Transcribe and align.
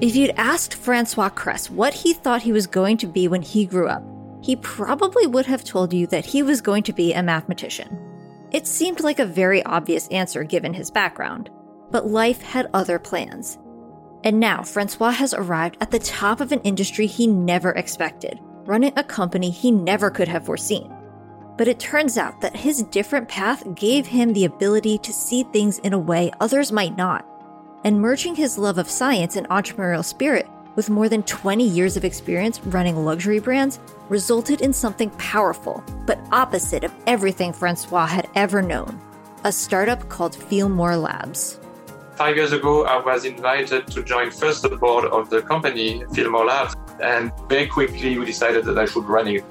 If 0.00 0.14
you'd 0.14 0.34
asked 0.36 0.74
Francois 0.74 1.28
Kress 1.30 1.68
what 1.68 1.92
he 1.92 2.14
thought 2.14 2.42
he 2.42 2.52
was 2.52 2.66
going 2.66 2.96
to 2.98 3.06
be 3.06 3.26
when 3.26 3.42
he 3.42 3.66
grew 3.66 3.88
up, 3.88 4.02
he 4.40 4.56
probably 4.56 5.26
would 5.26 5.46
have 5.46 5.64
told 5.64 5.92
you 5.92 6.06
that 6.06 6.24
he 6.24 6.42
was 6.42 6.60
going 6.60 6.84
to 6.84 6.92
be 6.92 7.12
a 7.12 7.22
mathematician. 7.22 7.98
It 8.52 8.66
seemed 8.66 9.00
like 9.00 9.18
a 9.18 9.26
very 9.26 9.62
obvious 9.64 10.08
answer 10.08 10.44
given 10.44 10.72
his 10.72 10.90
background, 10.90 11.50
but 11.90 12.06
life 12.06 12.40
had 12.40 12.70
other 12.72 12.98
plans. 12.98 13.58
And 14.22 14.38
now 14.38 14.62
Francois 14.62 15.10
has 15.10 15.34
arrived 15.34 15.76
at 15.80 15.90
the 15.90 15.98
top 15.98 16.40
of 16.40 16.52
an 16.52 16.60
industry 16.60 17.06
he 17.06 17.26
never 17.26 17.72
expected, 17.72 18.38
running 18.64 18.92
a 18.96 19.04
company 19.04 19.50
he 19.50 19.70
never 19.70 20.10
could 20.10 20.28
have 20.28 20.46
foreseen. 20.46 20.94
But 21.58 21.68
it 21.68 21.80
turns 21.80 22.16
out 22.16 22.40
that 22.40 22.56
his 22.56 22.84
different 22.84 23.28
path 23.28 23.74
gave 23.74 24.06
him 24.06 24.32
the 24.32 24.46
ability 24.46 24.98
to 24.98 25.12
see 25.12 25.42
things 25.42 25.78
in 25.80 25.92
a 25.92 25.98
way 25.98 26.30
others 26.40 26.72
might 26.72 26.96
not. 26.96 27.26
And 27.84 28.00
merging 28.00 28.34
his 28.34 28.58
love 28.58 28.78
of 28.78 28.90
science 28.90 29.36
and 29.36 29.48
entrepreneurial 29.48 30.04
spirit 30.04 30.48
with 30.76 30.90
more 30.90 31.08
than 31.08 31.22
20 31.24 31.66
years 31.66 31.96
of 31.96 32.04
experience 32.04 32.60
running 32.66 33.04
luxury 33.04 33.38
brands 33.38 33.80
resulted 34.08 34.60
in 34.60 34.72
something 34.72 35.10
powerful, 35.10 35.82
but 36.06 36.18
opposite 36.32 36.84
of 36.84 36.92
everything 37.06 37.52
Francois 37.52 38.06
had 38.06 38.28
ever 38.34 38.62
known 38.62 39.00
a 39.44 39.52
startup 39.52 40.08
called 40.08 40.32
Feelmore 40.34 41.00
Labs. 41.00 41.58
Five 42.14 42.36
years 42.36 42.52
ago, 42.52 42.84
I 42.84 43.02
was 43.02 43.24
invited 43.24 43.86
to 43.88 44.02
join 44.02 44.30
first 44.30 44.62
the 44.62 44.76
board 44.76 45.06
of 45.06 45.30
the 45.30 45.40
company, 45.40 46.04
Feelmore 46.12 46.46
Labs, 46.46 46.76
and 47.02 47.32
very 47.48 47.66
quickly 47.66 48.18
we 48.18 48.26
decided 48.26 48.66
that 48.66 48.78
I 48.78 48.84
should 48.84 49.04
run 49.04 49.28
it. 49.28 49.44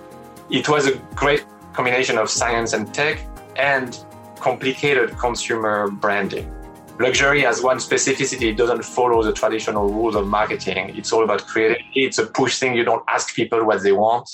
It 0.51 0.70
was 0.70 0.85
a 0.85 0.95
great 1.15 1.45
combination 1.73 2.20
of 2.20 2.29
science 2.29 2.73
and 2.73 2.93
tech 2.93 3.25
and 3.55 3.98
complicated 4.39 5.17
consumer 5.17 5.89
branding. 5.89 6.54
Luxury 7.01 7.41
has 7.43 7.61
one 7.61 7.77
specificity. 7.77 8.49
It 8.49 8.57
doesn't 8.57 8.83
follow 8.83 9.23
the 9.23 9.31
traditional 9.31 9.87
rules 9.87 10.15
of 10.15 10.27
marketing. 10.27 10.97
It's 10.97 11.13
all 11.13 11.23
about 11.23 11.47
creativity. 11.47 11.85
It's 11.95 12.17
a 12.17 12.25
push 12.25 12.59
thing. 12.59 12.75
You 12.75 12.83
don't 12.83 13.05
ask 13.07 13.33
people 13.33 13.65
what 13.65 13.81
they 13.83 13.93
want. 13.93 14.29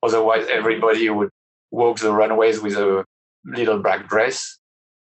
Otherwise, 0.00 0.46
everybody 0.48 1.10
would 1.10 1.30
walk 1.72 1.98
the 1.98 2.12
runways 2.12 2.60
with 2.60 2.76
a 2.76 3.04
little 3.44 3.78
black 3.80 4.08
dress, 4.08 4.58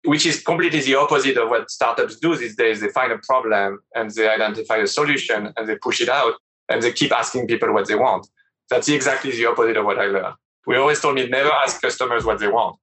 which 0.06 0.26
is 0.26 0.42
completely 0.42 0.80
the 0.80 0.96
opposite 0.96 1.36
of 1.36 1.50
what 1.50 1.70
startups 1.70 2.16
do 2.16 2.34
these 2.38 2.56
days. 2.56 2.80
They 2.80 2.88
find 2.88 3.12
a 3.12 3.18
problem 3.18 3.80
and 3.94 4.10
they 4.12 4.30
identify 4.30 4.78
a 4.78 4.88
solution 4.88 5.52
and 5.58 5.68
they 5.68 5.76
push 5.76 6.00
it 6.00 6.08
out 6.08 6.36
and 6.70 6.82
they 6.82 6.94
keep 6.94 7.12
asking 7.12 7.48
people 7.48 7.74
what 7.74 7.90
they 7.90 7.96
want. 7.96 8.26
That's 8.70 8.88
exactly 8.88 9.32
the 9.32 9.48
opposite 9.48 9.76
of 9.76 9.84
what 9.84 10.00
I 10.00 10.06
learned. 10.06 10.36
We 10.66 10.78
always 10.78 11.02
told 11.02 11.16
me 11.16 11.28
never 11.28 11.52
ask 11.52 11.82
customers 11.82 12.24
what 12.24 12.40
they 12.40 12.48
want. 12.48 12.80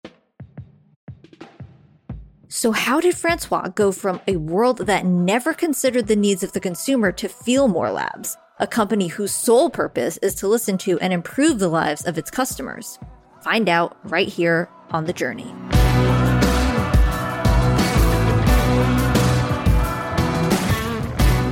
So, 2.55 2.71
how 2.71 3.01
did 3.01 3.17
Francois 3.17 3.69
go 3.69 3.93
from 3.93 4.21
a 4.27 4.37
world 4.37 4.87
that 4.87 5.07
never 5.07 5.55
considered 5.55 6.07
the 6.07 6.15
needs 6.15 6.43
of 6.43 6.53
the 6.53 6.61
consumer 6.61 7.11
to 7.11 7.27
Feelmore 7.27 7.95
Labs, 7.95 8.37
a 8.59 8.67
company 8.67 9.07
whose 9.07 9.35
sole 9.35 9.71
purpose 9.71 10.19
is 10.19 10.35
to 10.35 10.49
listen 10.49 10.77
to 10.85 11.01
and 11.01 11.15
improve 11.15 11.59
the 11.59 11.69
lives 11.69 12.05
of 12.05 12.19
its 12.19 12.31
customers? 12.31 12.99
Find 13.41 13.71
out 13.71 13.97
right 14.05 14.29
here 14.29 14.69
on 14.91 15.07
The 15.07 15.15
Journey. 15.15 15.51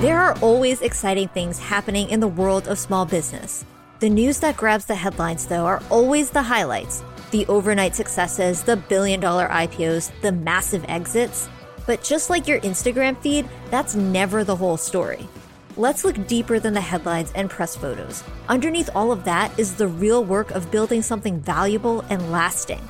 There 0.03 0.21
are 0.21 0.37
always 0.43 0.83
exciting 0.83 1.29
things 1.29 1.59
happening 1.59 2.11
in 2.11 2.21
the 2.21 2.29
world 2.29 2.69
of 2.69 2.79
small 2.79 3.07
business. 3.07 3.65
The 4.01 4.11
news 4.11 4.41
that 4.41 4.59
grabs 4.59 4.85
the 4.85 4.97
headlines, 4.97 5.47
though, 5.47 5.65
are 5.65 5.83
always 5.89 6.29
the 6.29 6.43
highlights 6.43 7.03
the 7.31 7.47
overnight 7.47 7.95
successes, 7.95 8.63
the 8.63 8.77
billion 8.77 9.21
dollar 9.21 9.49
IPOs, 9.49 10.11
the 10.21 10.33
massive 10.33 10.85
exits. 10.89 11.49
But 11.87 12.03
just 12.03 12.31
like 12.31 12.47
your 12.47 12.61
Instagram 12.61 13.21
feed, 13.21 13.49
that's 13.71 13.95
never 13.95 14.45
the 14.45 14.57
whole 14.57 14.77
story. 14.77 15.29
Let's 15.77 16.05
look 16.05 16.27
deeper 16.27 16.59
than 16.59 16.75
the 16.75 16.81
headlines 16.81 17.33
and 17.35 17.49
press 17.49 17.77
photos. 17.77 18.25
Underneath 18.49 18.91
all 18.95 19.13
of 19.13 19.25
that 19.25 19.57
is 19.59 19.75
the 19.75 19.89
real 19.89 20.25
work 20.25 20.51
of 20.51 20.71
building 20.71 21.01
something 21.01 21.41
valuable 21.41 22.05
and 22.11 22.33
lasting. 22.33 22.81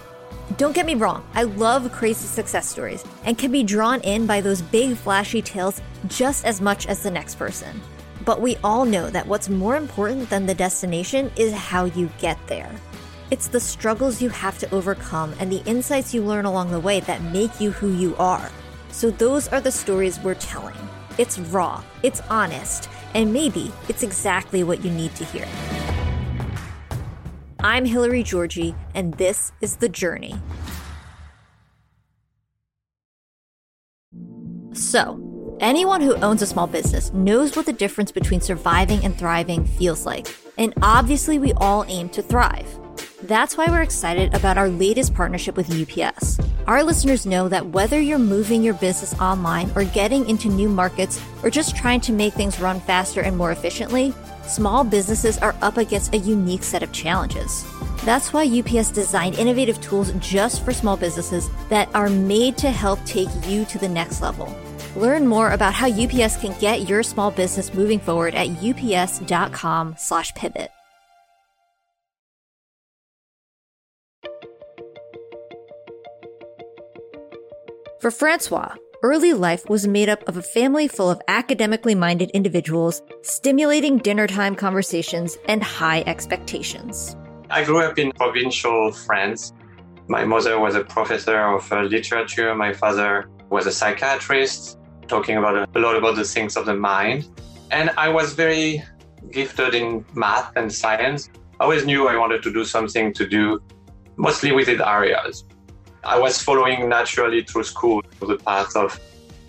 Don't 0.56 0.74
get 0.74 0.86
me 0.86 0.96
wrong, 0.96 1.24
I 1.34 1.44
love 1.44 1.92
crazy 1.92 2.26
success 2.26 2.68
stories 2.68 3.04
and 3.24 3.38
can 3.38 3.52
be 3.52 3.62
drawn 3.62 4.00
in 4.00 4.26
by 4.26 4.40
those 4.40 4.62
big 4.62 4.96
flashy 4.96 5.42
tales 5.42 5.80
just 6.08 6.44
as 6.44 6.60
much 6.60 6.86
as 6.86 7.02
the 7.02 7.10
next 7.10 7.36
person. 7.36 7.80
But 8.24 8.40
we 8.40 8.56
all 8.64 8.84
know 8.84 9.08
that 9.10 9.26
what's 9.26 9.48
more 9.48 9.76
important 9.76 10.28
than 10.28 10.46
the 10.46 10.54
destination 10.54 11.30
is 11.36 11.52
how 11.52 11.84
you 11.84 12.10
get 12.18 12.38
there. 12.48 12.70
It's 13.30 13.46
the 13.46 13.60
struggles 13.60 14.20
you 14.20 14.28
have 14.28 14.58
to 14.58 14.74
overcome 14.74 15.34
and 15.38 15.52
the 15.52 15.62
insights 15.64 16.12
you 16.12 16.20
learn 16.20 16.46
along 16.46 16.72
the 16.72 16.80
way 16.80 16.98
that 16.98 17.22
make 17.22 17.60
you 17.60 17.70
who 17.70 17.92
you 17.92 18.16
are. 18.16 18.50
So, 18.90 19.12
those 19.12 19.46
are 19.48 19.60
the 19.60 19.70
stories 19.70 20.18
we're 20.18 20.34
telling. 20.34 20.74
It's 21.16 21.38
raw, 21.38 21.84
it's 22.02 22.20
honest, 22.22 22.88
and 23.14 23.32
maybe 23.32 23.70
it's 23.88 24.02
exactly 24.02 24.64
what 24.64 24.84
you 24.84 24.90
need 24.90 25.14
to 25.14 25.24
hear. 25.24 25.46
I'm 27.60 27.84
Hilary 27.84 28.24
Georgie, 28.24 28.74
and 28.96 29.14
this 29.14 29.52
is 29.60 29.76
The 29.76 29.88
Journey. 29.88 30.34
So, 34.72 35.56
anyone 35.60 36.00
who 36.00 36.16
owns 36.16 36.42
a 36.42 36.46
small 36.46 36.66
business 36.66 37.12
knows 37.12 37.54
what 37.54 37.66
the 37.66 37.72
difference 37.72 38.10
between 38.10 38.40
surviving 38.40 39.04
and 39.04 39.16
thriving 39.16 39.64
feels 39.64 40.04
like. 40.04 40.34
And 40.58 40.74
obviously, 40.82 41.38
we 41.38 41.52
all 41.58 41.84
aim 41.86 42.08
to 42.08 42.22
thrive. 42.22 42.80
That's 43.24 43.56
why 43.56 43.66
we're 43.66 43.82
excited 43.82 44.32
about 44.34 44.56
our 44.56 44.70
latest 44.70 45.14
partnership 45.14 45.54
with 45.54 45.70
UPS. 45.70 46.40
Our 46.66 46.82
listeners 46.82 47.26
know 47.26 47.50
that 47.50 47.66
whether 47.66 48.00
you're 48.00 48.18
moving 48.18 48.62
your 48.62 48.72
business 48.74 49.12
online 49.20 49.70
or 49.74 49.84
getting 49.84 50.26
into 50.28 50.48
new 50.48 50.70
markets 50.70 51.20
or 51.42 51.50
just 51.50 51.76
trying 51.76 52.00
to 52.02 52.12
make 52.12 52.32
things 52.32 52.60
run 52.60 52.80
faster 52.80 53.20
and 53.20 53.36
more 53.36 53.52
efficiently, 53.52 54.14
small 54.46 54.84
businesses 54.84 55.36
are 55.38 55.54
up 55.60 55.76
against 55.76 56.14
a 56.14 56.18
unique 56.18 56.62
set 56.62 56.82
of 56.82 56.92
challenges. 56.92 57.66
That's 58.04 58.32
why 58.32 58.46
UPS 58.46 58.90
designed 58.90 59.38
innovative 59.38 59.82
tools 59.82 60.12
just 60.12 60.64
for 60.64 60.72
small 60.72 60.96
businesses 60.96 61.50
that 61.68 61.94
are 61.94 62.08
made 62.08 62.56
to 62.58 62.70
help 62.70 63.04
take 63.04 63.28
you 63.46 63.66
to 63.66 63.78
the 63.78 63.88
next 63.88 64.22
level. 64.22 64.50
Learn 64.96 65.26
more 65.26 65.50
about 65.50 65.74
how 65.74 65.88
UPS 65.88 66.38
can 66.38 66.58
get 66.58 66.88
your 66.88 67.02
small 67.02 67.30
business 67.30 67.74
moving 67.74 68.00
forward 68.00 68.34
at 68.34 68.48
ups.com/pivot. 68.48 70.70
For 78.00 78.10
Francois, 78.10 78.76
early 79.02 79.34
life 79.34 79.68
was 79.68 79.86
made 79.86 80.08
up 80.08 80.26
of 80.26 80.38
a 80.38 80.42
family 80.42 80.88
full 80.88 81.10
of 81.10 81.20
academically 81.28 81.94
minded 81.94 82.30
individuals, 82.30 83.02
stimulating 83.20 83.98
dinner 83.98 84.26
time 84.26 84.56
conversations, 84.56 85.36
and 85.48 85.62
high 85.62 86.02
expectations. 86.06 87.14
I 87.50 87.62
grew 87.62 87.80
up 87.80 87.98
in 87.98 88.12
provincial 88.12 88.90
France. 88.90 89.52
My 90.08 90.24
mother 90.24 90.58
was 90.58 90.76
a 90.76 90.82
professor 90.82 91.40
of 91.40 91.70
uh, 91.70 91.82
literature. 91.82 92.54
My 92.54 92.72
father 92.72 93.28
was 93.50 93.66
a 93.66 93.70
psychiatrist, 93.70 94.78
talking 95.06 95.36
about 95.36 95.68
a, 95.76 95.78
lot 95.78 95.94
about 95.94 96.16
the 96.16 96.24
things 96.24 96.56
of 96.56 96.64
the 96.64 96.74
mind. 96.74 97.28
And 97.70 97.90
I 97.98 98.08
was 98.08 98.32
very 98.32 98.82
gifted 99.30 99.74
in 99.74 100.06
math 100.14 100.56
and 100.56 100.72
science. 100.72 101.28
I 101.60 101.64
always 101.64 101.84
knew 101.84 102.08
I 102.08 102.16
wanted 102.16 102.42
to 102.44 102.50
do 102.50 102.64
something 102.64 103.12
to 103.12 103.28
do 103.28 103.60
mostly 104.16 104.52
within 104.52 104.80
areas. 104.80 105.44
I 106.04 106.18
was 106.18 106.40
following 106.40 106.88
naturally 106.88 107.42
through 107.42 107.64
school 107.64 108.02
the 108.20 108.36
path 108.38 108.74
of 108.74 108.98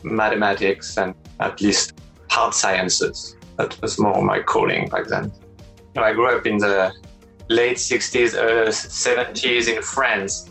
mathematics 0.03 0.97
and 0.97 1.15
at 1.39 1.61
least 1.61 1.93
hard 2.29 2.53
sciences. 2.53 3.37
That 3.57 3.79
was 3.81 3.99
more 3.99 4.21
my 4.21 4.41
calling 4.41 4.89
back 4.89 5.07
then. 5.07 5.31
I 5.95 6.13
grew 6.13 6.35
up 6.35 6.45
in 6.45 6.57
the 6.57 6.91
late 7.49 7.77
60s, 7.77 8.33
uh, 8.35 8.69
70s 8.69 9.73
in 9.73 9.81
France. 9.81 10.49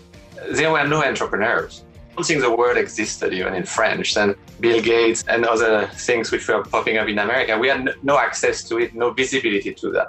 There 0.50 0.71
were 0.71 0.87
no 0.87 1.03
entrepreneurs. 1.03 1.84
I 2.10 2.15
don't 2.15 2.27
think 2.27 2.42
the 2.42 2.54
word 2.54 2.77
existed 2.77 3.33
even 3.33 3.54
in 3.54 3.65
French. 3.65 4.16
And 4.16 4.34
Bill 4.60 4.83
Gates 4.83 5.24
and 5.28 5.45
other 5.45 5.86
things 5.95 6.30
which 6.30 6.47
were 6.48 6.63
popping 6.63 6.98
up 6.98 7.09
in 7.09 7.19
America, 7.19 7.59
we 7.59 7.69
had 7.69 7.95
no 8.03 8.19
access 8.19 8.63
to 8.65 8.78
it, 8.78 8.95
no 8.95 9.10
visibility 9.10 9.72
to 9.74 9.91
that. 9.92 10.09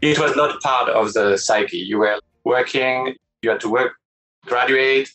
It 0.00 0.18
was 0.18 0.36
not 0.36 0.60
part 0.60 0.88
of 0.90 1.12
the 1.12 1.36
psyche. 1.38 1.78
You 1.78 1.98
were 1.98 2.18
working, 2.44 3.14
you 3.42 3.50
had 3.50 3.60
to 3.60 3.68
work, 3.68 3.92
graduate, 4.46 5.08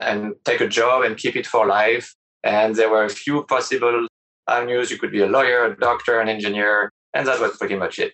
and 0.00 0.34
take 0.44 0.60
a 0.60 0.68
job 0.68 1.04
and 1.04 1.16
keep 1.16 1.36
it 1.36 1.46
for 1.46 1.66
life. 1.66 2.14
And 2.44 2.74
there 2.74 2.90
were 2.90 3.04
a 3.04 3.10
few 3.10 3.44
possible 3.44 4.06
avenues. 4.48 4.90
You 4.90 4.98
could 4.98 5.12
be 5.12 5.22
a 5.22 5.26
lawyer, 5.26 5.64
a 5.64 5.76
doctor, 5.76 6.20
an 6.20 6.28
engineer, 6.28 6.92
and 7.14 7.26
that 7.26 7.40
was 7.40 7.56
pretty 7.56 7.76
much 7.76 7.98
it. 7.98 8.12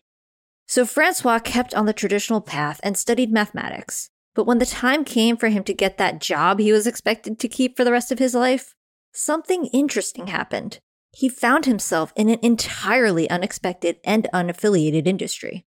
So 0.67 0.87
Francois 0.87 1.41
kept 1.41 1.75
on 1.75 1.87
the 1.87 1.93
traditional 1.93 2.41
path 2.41 2.81
and 2.83 2.97
studied 2.97 3.33
mathematics. 3.33 4.09
But 4.35 4.47
when 4.47 4.59
the 4.59 4.67
time 4.67 5.05
came 5.05 5.37
for 5.37 5.49
him 5.49 5.65
to 5.65 5.75
get 5.75 5.99
that 5.99 6.21
job 6.21 6.59
he 6.59 6.73
was 6.73 6.87
expected 6.87 7.39
to 7.39 7.49
keep 7.49 7.77
for 7.77 7.85
the 7.85 7.93
rest 7.93 8.11
of 8.11 8.19
his 8.19 8.35
life, 8.35 8.75
something 9.13 9.67
interesting 9.67 10.29
happened. 10.29 10.79
He 11.15 11.29
found 11.29 11.67
himself 11.67 12.15
in 12.17 12.31
an 12.31 12.39
entirely 12.43 13.29
unexpected 13.29 13.99
and 14.03 14.29
unaffiliated 14.33 15.07
industry. 15.07 15.67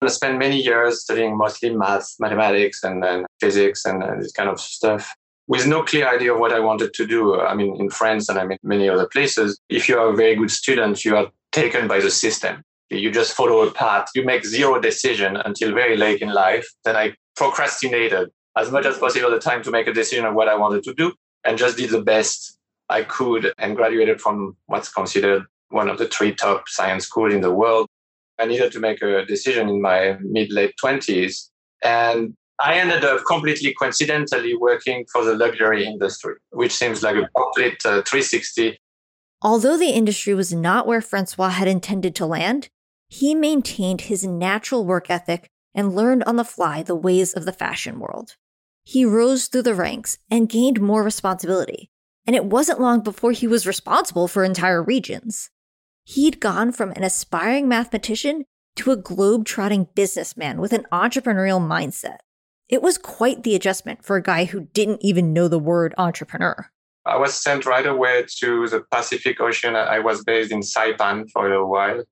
I 0.00 0.06
spent 0.08 0.38
many 0.38 0.60
years 0.60 1.00
studying 1.00 1.36
mostly 1.36 1.74
math, 1.74 2.14
mathematics, 2.20 2.84
and 2.84 3.02
then 3.02 3.26
physics 3.40 3.84
and, 3.84 4.02
and 4.04 4.22
this 4.22 4.32
kind 4.32 4.48
of 4.48 4.60
stuff 4.60 5.16
with 5.46 5.66
no 5.66 5.82
clear 5.82 6.08
idea 6.08 6.32
of 6.32 6.40
what 6.40 6.52
I 6.52 6.60
wanted 6.60 6.94
to 6.94 7.06
do. 7.06 7.34
Uh, 7.34 7.44
I 7.44 7.54
mean, 7.54 7.76
in 7.78 7.90
France 7.90 8.28
and 8.28 8.38
I 8.38 8.46
mean 8.46 8.58
many 8.62 8.88
other 8.88 9.06
places, 9.06 9.58
if 9.68 9.88
you 9.88 9.98
are 9.98 10.08
a 10.08 10.16
very 10.16 10.34
good 10.34 10.50
student, 10.50 11.04
you 11.04 11.16
are 11.16 11.30
taken 11.52 11.86
by 11.86 12.00
the 12.00 12.10
system. 12.10 12.62
You 12.90 13.10
just 13.10 13.32
follow 13.34 13.66
a 13.66 13.70
path. 13.70 14.08
You 14.14 14.24
make 14.24 14.44
zero 14.44 14.80
decision 14.80 15.36
until 15.36 15.74
very 15.74 15.96
late 15.96 16.20
in 16.22 16.30
life. 16.30 16.66
Then 16.84 16.96
I 16.96 17.14
procrastinated 17.36 18.30
as 18.56 18.70
much 18.70 18.86
as 18.86 18.98
possible 18.98 19.30
the 19.30 19.38
time 19.38 19.62
to 19.64 19.70
make 19.70 19.86
a 19.86 19.92
decision 19.92 20.24
of 20.24 20.34
what 20.34 20.48
I 20.48 20.54
wanted 20.54 20.84
to 20.84 20.94
do 20.94 21.12
and 21.44 21.58
just 21.58 21.76
did 21.76 21.90
the 21.90 22.02
best 22.02 22.58
I 22.88 23.02
could 23.02 23.52
and 23.58 23.76
graduated 23.76 24.20
from 24.20 24.56
what's 24.66 24.92
considered 24.92 25.44
one 25.70 25.88
of 25.88 25.98
the 25.98 26.06
three 26.06 26.34
top 26.34 26.68
science 26.68 27.06
schools 27.06 27.34
in 27.34 27.40
the 27.40 27.52
world. 27.52 27.88
I 28.38 28.46
needed 28.46 28.72
to 28.72 28.80
make 28.80 29.02
a 29.02 29.24
decision 29.24 29.68
in 29.68 29.80
my 29.80 30.16
mid 30.20 30.52
late 30.52 30.74
20s. 30.82 31.48
And 31.82 32.34
I 32.60 32.78
ended 32.78 33.04
up 33.04 33.24
completely 33.26 33.74
coincidentally 33.74 34.54
working 34.56 35.04
for 35.12 35.24
the 35.24 35.34
luxury 35.34 35.86
industry, 35.86 36.34
which 36.50 36.72
seems 36.72 37.02
like 37.02 37.16
a 37.16 37.28
complete 37.36 37.78
uh, 37.84 38.02
360. 38.02 38.78
Although 39.42 39.76
the 39.76 39.90
industry 39.90 40.34
was 40.34 40.52
not 40.52 40.86
where 40.86 41.00
Francois 41.00 41.50
had 41.50 41.68
intended 41.68 42.14
to 42.16 42.26
land, 42.26 42.68
he 43.08 43.34
maintained 43.34 44.02
his 44.02 44.24
natural 44.24 44.84
work 44.84 45.10
ethic 45.10 45.50
and 45.74 45.94
learned 45.94 46.22
on 46.24 46.36
the 46.36 46.44
fly 46.44 46.82
the 46.82 46.94
ways 46.94 47.32
of 47.32 47.44
the 47.44 47.52
fashion 47.52 47.98
world. 47.98 48.36
He 48.84 49.04
rose 49.04 49.48
through 49.48 49.62
the 49.62 49.74
ranks 49.74 50.18
and 50.30 50.48
gained 50.48 50.80
more 50.80 51.02
responsibility, 51.02 51.90
and 52.26 52.36
it 52.36 52.44
wasn't 52.44 52.80
long 52.80 53.00
before 53.00 53.32
he 53.32 53.46
was 53.46 53.66
responsible 53.66 54.28
for 54.28 54.44
entire 54.44 54.82
regions. 54.82 55.50
He'd 56.04 56.40
gone 56.40 56.70
from 56.70 56.92
an 56.92 57.02
aspiring 57.02 57.66
mathematician 57.66 58.44
to 58.76 58.92
a 58.92 58.96
globe-trotting 58.96 59.88
businessman 59.94 60.60
with 60.60 60.72
an 60.72 60.86
entrepreneurial 60.92 61.60
mindset. 61.60 62.18
It 62.68 62.82
was 62.82 62.98
quite 62.98 63.42
the 63.42 63.54
adjustment 63.54 64.04
for 64.04 64.16
a 64.16 64.22
guy 64.22 64.46
who 64.46 64.68
didn't 64.72 65.04
even 65.04 65.32
know 65.32 65.48
the 65.48 65.58
word 65.58 65.94
entrepreneur. 65.98 66.70
I 67.06 67.18
was 67.18 67.34
sent 67.34 67.66
right 67.66 67.86
away 67.86 68.24
to 68.38 68.66
the 68.68 68.82
Pacific 68.90 69.40
Ocean. 69.40 69.76
I 69.76 69.98
was 69.98 70.24
based 70.24 70.50
in 70.50 70.60
Saipan 70.60 71.30
for 71.30 71.52
a 71.52 71.66
while, 71.66 72.04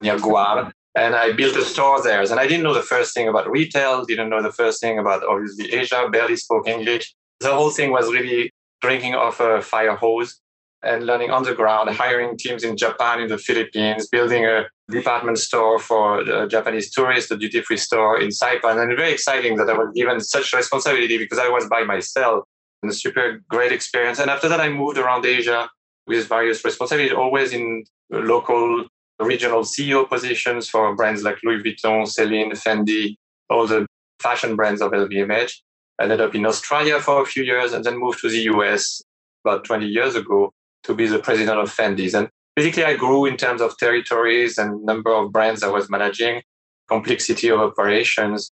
near 0.00 0.18
Guam. 0.18 0.72
And 0.96 1.14
I 1.14 1.32
built 1.32 1.56
a 1.56 1.64
store 1.64 2.02
there. 2.02 2.22
And 2.22 2.40
I 2.40 2.46
didn't 2.46 2.64
know 2.64 2.74
the 2.74 2.82
first 2.82 3.14
thing 3.14 3.28
about 3.28 3.50
retail, 3.50 4.04
didn't 4.04 4.30
know 4.30 4.42
the 4.42 4.52
first 4.52 4.80
thing 4.80 4.98
about 4.98 5.24
obviously 5.24 5.72
Asia, 5.72 6.08
barely 6.10 6.36
spoke 6.36 6.66
English. 6.66 7.14
The 7.40 7.54
whole 7.54 7.70
thing 7.70 7.92
was 7.92 8.12
really 8.12 8.52
drinking 8.80 9.14
off 9.14 9.40
a 9.40 9.62
fire 9.62 9.96
hose 9.96 10.40
and 10.84 11.06
learning 11.06 11.30
on 11.30 11.42
the 11.44 11.54
ground, 11.54 11.90
hiring 11.90 12.36
teams 12.36 12.62
in 12.62 12.76
Japan, 12.76 13.20
in 13.20 13.28
the 13.28 13.38
Philippines, 13.38 14.06
building 14.08 14.44
a 14.44 14.66
department 14.90 15.38
store 15.38 15.78
for 15.78 16.22
Japanese 16.46 16.90
tourists, 16.90 17.30
a 17.30 17.36
duty 17.36 17.62
free 17.62 17.76
store 17.76 18.20
in 18.20 18.28
Saipan. 18.28 18.80
And 18.82 18.96
very 18.96 19.12
exciting 19.12 19.56
that 19.56 19.70
I 19.70 19.72
was 19.72 19.90
given 19.94 20.20
such 20.20 20.52
responsibility 20.52 21.16
because 21.16 21.38
I 21.38 21.48
was 21.48 21.66
by 21.68 21.84
myself 21.84 22.44
and 22.82 22.92
a 22.92 22.94
super 22.94 23.42
great 23.48 23.72
experience. 23.72 24.18
And 24.18 24.30
after 24.30 24.48
that, 24.48 24.60
I 24.60 24.68
moved 24.68 24.98
around 24.98 25.24
Asia 25.24 25.70
with 26.06 26.28
various 26.28 26.62
responsibilities, 26.64 27.16
always 27.16 27.52
in 27.52 27.84
local 28.10 28.84
regional 29.18 29.62
CEO 29.62 30.06
positions 30.06 30.68
for 30.68 30.94
brands 30.94 31.22
like 31.22 31.38
Louis 31.42 31.62
Vuitton, 31.62 32.06
Celine, 32.06 32.52
Fendi, 32.52 33.16
all 33.48 33.66
the 33.66 33.86
fashion 34.20 34.54
brands 34.54 34.82
of 34.82 34.92
LVMH. 34.92 35.52
I 35.98 36.02
ended 36.02 36.20
up 36.20 36.34
in 36.34 36.44
Australia 36.44 37.00
for 37.00 37.22
a 37.22 37.26
few 37.26 37.42
years 37.42 37.72
and 37.72 37.84
then 37.84 37.96
moved 37.96 38.20
to 38.20 38.28
the 38.28 38.42
US 38.52 39.02
about 39.44 39.64
20 39.64 39.86
years 39.86 40.14
ago 40.14 40.52
to 40.84 40.94
be 40.94 41.06
the 41.06 41.18
president 41.18 41.58
of 41.58 41.74
Fendi's. 41.74 42.14
And 42.14 42.28
basically, 42.56 42.84
I 42.84 42.96
grew 42.96 43.26
in 43.26 43.36
terms 43.36 43.60
of 43.60 43.76
territories 43.78 44.58
and 44.58 44.84
number 44.84 45.12
of 45.12 45.32
brands 45.32 45.62
I 45.62 45.68
was 45.68 45.90
managing, 45.90 46.42
complexity 46.88 47.50
of 47.50 47.60
operations. 47.60 48.50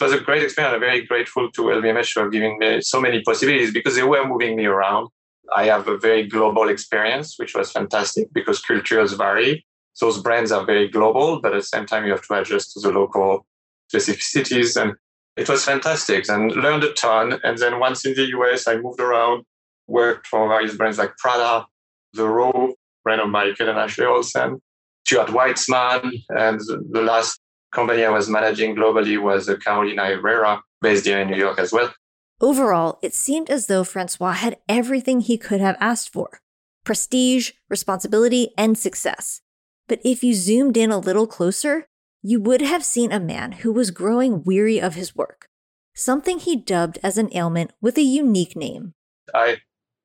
It 0.00 0.04
was 0.04 0.12
a 0.12 0.20
great 0.20 0.42
experience. 0.42 0.74
I'm 0.74 0.80
very 0.80 1.04
grateful 1.04 1.50
to 1.50 1.62
LVMH 1.62 2.12
for 2.12 2.30
giving 2.30 2.58
me 2.58 2.80
so 2.80 3.00
many 3.00 3.22
possibilities 3.22 3.72
because 3.72 3.96
they 3.96 4.02
were 4.02 4.26
moving 4.26 4.56
me 4.56 4.66
around. 4.66 5.08
I 5.54 5.64
have 5.64 5.88
a 5.88 5.98
very 5.98 6.26
global 6.26 6.68
experience, 6.68 7.34
which 7.38 7.54
was 7.54 7.72
fantastic 7.72 8.32
because 8.32 8.62
cultures 8.62 9.12
vary 9.14 9.64
those 10.00 10.20
brands 10.20 10.50
are 10.50 10.64
very 10.64 10.88
global, 10.88 11.40
but 11.40 11.52
at 11.52 11.60
the 11.60 11.66
same 11.66 11.86
time, 11.86 12.04
you 12.04 12.12
have 12.12 12.26
to 12.26 12.34
adjust 12.34 12.72
to 12.72 12.80
the 12.80 12.90
local 12.90 13.46
specificities. 13.92 14.80
And 14.80 14.94
it 15.36 15.48
was 15.48 15.64
fantastic 15.64 16.28
and 16.28 16.52
learned 16.52 16.84
a 16.84 16.92
ton. 16.92 17.40
And 17.44 17.58
then 17.58 17.78
once 17.78 18.04
in 18.04 18.14
the 18.14 18.26
US, 18.38 18.66
I 18.66 18.76
moved 18.76 19.00
around, 19.00 19.44
worked 19.86 20.26
for 20.26 20.48
various 20.48 20.74
brands 20.74 20.98
like 20.98 21.16
Prada, 21.18 21.66
The 22.12 22.26
Row 22.28 22.74
brand 23.04 23.20
of 23.20 23.28
Michael 23.28 23.68
and 23.68 23.78
Ashley 23.78 24.04
Olsen, 24.04 24.60
Stuart 25.04 25.28
Weitzman. 25.28 26.10
And 26.30 26.60
the 26.90 27.02
last 27.02 27.40
company 27.72 28.04
I 28.04 28.10
was 28.10 28.28
managing 28.28 28.76
globally 28.76 29.20
was 29.20 29.50
Carolina 29.64 30.06
Herrera, 30.06 30.62
based 30.80 31.06
here 31.06 31.20
in 31.20 31.30
New 31.30 31.36
York 31.36 31.58
as 31.58 31.72
well. 31.72 31.92
Overall, 32.40 32.98
it 33.02 33.14
seemed 33.14 33.50
as 33.50 33.66
though 33.66 33.84
Francois 33.84 34.32
had 34.32 34.56
everything 34.68 35.20
he 35.20 35.36
could 35.36 35.60
have 35.60 35.76
asked 35.80 36.12
for 36.12 36.40
prestige, 36.84 37.52
responsibility, 37.68 38.52
and 38.56 38.76
success. 38.76 39.42
But 39.86 40.00
if 40.04 40.24
you 40.24 40.34
zoomed 40.34 40.76
in 40.76 40.90
a 40.90 40.98
little 40.98 41.26
closer, 41.26 41.86
you 42.22 42.40
would 42.40 42.62
have 42.62 42.84
seen 42.84 43.12
a 43.12 43.20
man 43.20 43.52
who 43.52 43.72
was 43.72 43.90
growing 43.90 44.42
weary 44.44 44.80
of 44.80 44.94
his 44.94 45.14
work, 45.14 45.48
something 45.94 46.38
he 46.38 46.56
dubbed 46.56 46.98
as 47.02 47.18
an 47.18 47.28
ailment 47.34 47.72
with 47.82 47.98
a 47.98 48.02
unique 48.02 48.56
name. 48.56 48.94
I 49.34 49.58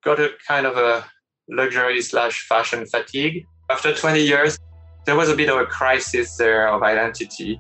got 0.04 0.20
a 0.20 0.32
kind 0.48 0.66
of 0.66 0.76
a 0.78 1.06
luxury 1.50 2.02
slash 2.02 2.42
fashion 2.48 2.86
fatigue. 2.86 3.46
After 3.70 3.94
20 3.94 4.22
years, 4.22 4.60
there 5.06 5.16
was 5.16 5.30
a 5.30 5.36
bit 5.36 5.50
of 5.50 5.58
a 5.58 5.66
crisis 5.66 6.36
there 6.38 6.68
of 6.68 6.84
identity. 6.84 7.60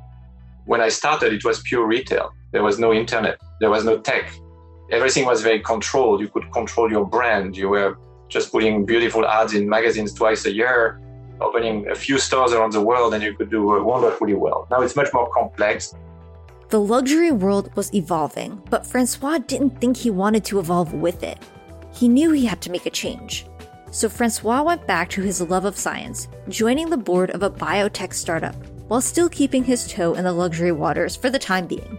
When 0.65 0.81
I 0.81 0.89
started, 0.89 1.33
it 1.33 1.43
was 1.43 1.61
pure 1.61 1.85
retail. 1.85 2.31
There 2.51 2.63
was 2.63 2.79
no 2.79 2.93
internet, 2.93 3.39
there 3.59 3.69
was 3.69 3.83
no 3.85 3.99
tech. 3.99 4.31
Everything 4.91 5.25
was 5.25 5.41
very 5.41 5.59
controlled. 5.59 6.21
You 6.21 6.27
could 6.27 6.51
control 6.51 6.91
your 6.91 7.05
brand. 7.05 7.57
You 7.57 7.69
were 7.69 7.97
just 8.29 8.51
putting 8.51 8.85
beautiful 8.85 9.25
ads 9.27 9.53
in 9.53 9.67
magazines 9.67 10.13
twice 10.13 10.45
a 10.45 10.53
year 10.53 11.01
opening 11.41 11.87
a 11.89 11.95
few 11.95 12.17
stores 12.17 12.53
around 12.53 12.71
the 12.71 12.81
world 12.81 13.13
and 13.13 13.23
you 13.23 13.33
could 13.35 13.49
do 13.49 13.63
wonderfully 13.83 14.33
well. 14.33 14.67
Now 14.71 14.81
it's 14.81 14.95
much 14.95 15.09
more 15.13 15.29
complex. 15.31 15.93
The 16.69 16.79
luxury 16.79 17.31
world 17.31 17.75
was 17.75 17.93
evolving, 17.93 18.61
but 18.69 18.87
Francois 18.87 19.39
didn't 19.39 19.79
think 19.79 19.97
he 19.97 20.09
wanted 20.09 20.43
to 20.45 20.59
evolve 20.59 20.93
with 20.93 21.23
it. 21.23 21.37
He 21.93 22.07
knew 22.07 22.31
he 22.31 22.45
had 22.45 22.61
to 22.61 22.71
make 22.71 22.85
a 22.85 22.89
change. 22.89 23.45
So 23.95 24.09
Francois 24.09 24.61
went 24.61 24.85
back 24.85 25.09
to 25.11 25.21
his 25.21 25.39
love 25.39 25.63
of 25.63 25.77
science, 25.77 26.27
joining 26.49 26.89
the 26.89 26.97
board 26.97 27.29
of 27.29 27.43
a 27.43 27.49
biotech 27.49 28.13
startup 28.13 28.53
while 28.89 28.99
still 28.99 29.29
keeping 29.29 29.63
his 29.63 29.87
toe 29.87 30.15
in 30.15 30.25
the 30.25 30.33
luxury 30.33 30.73
waters 30.73 31.15
for 31.15 31.29
the 31.29 31.39
time 31.39 31.65
being. 31.65 31.97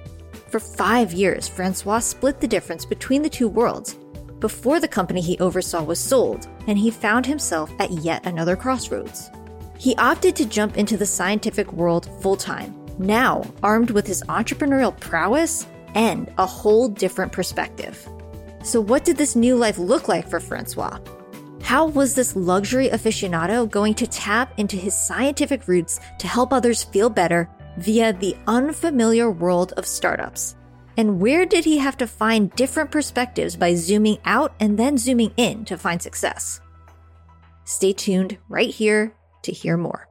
For 0.50 0.60
five 0.60 1.14
years, 1.14 1.48
Francois 1.48 2.00
split 2.00 2.38
the 2.38 2.46
difference 2.46 2.84
between 2.84 3.22
the 3.22 3.30
two 3.30 3.48
worlds 3.48 3.94
before 4.40 4.78
the 4.78 4.86
company 4.86 5.22
he 5.22 5.38
oversaw 5.38 5.82
was 5.82 5.98
sold, 5.98 6.46
and 6.66 6.76
he 6.76 6.90
found 6.90 7.24
himself 7.24 7.72
at 7.78 7.90
yet 7.90 8.26
another 8.26 8.56
crossroads. 8.56 9.30
He 9.78 9.96
opted 9.96 10.36
to 10.36 10.44
jump 10.44 10.76
into 10.76 10.98
the 10.98 11.06
scientific 11.06 11.72
world 11.72 12.10
full 12.20 12.36
time, 12.36 12.74
now 12.98 13.42
armed 13.62 13.90
with 13.90 14.06
his 14.06 14.22
entrepreneurial 14.24 14.94
prowess 15.00 15.66
and 15.94 16.30
a 16.36 16.44
whole 16.44 16.90
different 16.90 17.32
perspective. 17.32 18.06
So, 18.62 18.82
what 18.82 19.06
did 19.06 19.16
this 19.16 19.34
new 19.34 19.56
life 19.56 19.78
look 19.78 20.08
like 20.08 20.28
for 20.28 20.40
Francois? 20.40 20.98
How 21.66 21.86
was 21.86 22.14
this 22.14 22.36
luxury 22.36 22.90
aficionado 22.90 23.68
going 23.68 23.94
to 23.94 24.06
tap 24.06 24.56
into 24.56 24.76
his 24.76 24.94
scientific 24.94 25.66
roots 25.66 25.98
to 26.20 26.28
help 26.28 26.52
others 26.52 26.84
feel 26.84 27.10
better 27.10 27.50
via 27.78 28.12
the 28.12 28.36
unfamiliar 28.46 29.32
world 29.32 29.72
of 29.76 29.84
startups? 29.84 30.54
And 30.96 31.20
where 31.20 31.44
did 31.44 31.64
he 31.64 31.78
have 31.78 31.96
to 31.96 32.06
find 32.06 32.54
different 32.54 32.92
perspectives 32.92 33.56
by 33.56 33.74
zooming 33.74 34.18
out 34.24 34.54
and 34.60 34.78
then 34.78 34.96
zooming 34.96 35.32
in 35.36 35.64
to 35.64 35.76
find 35.76 36.00
success? 36.00 36.60
Stay 37.64 37.92
tuned 37.92 38.38
right 38.48 38.70
here 38.72 39.12
to 39.42 39.50
hear 39.50 39.76
more. 39.76 40.06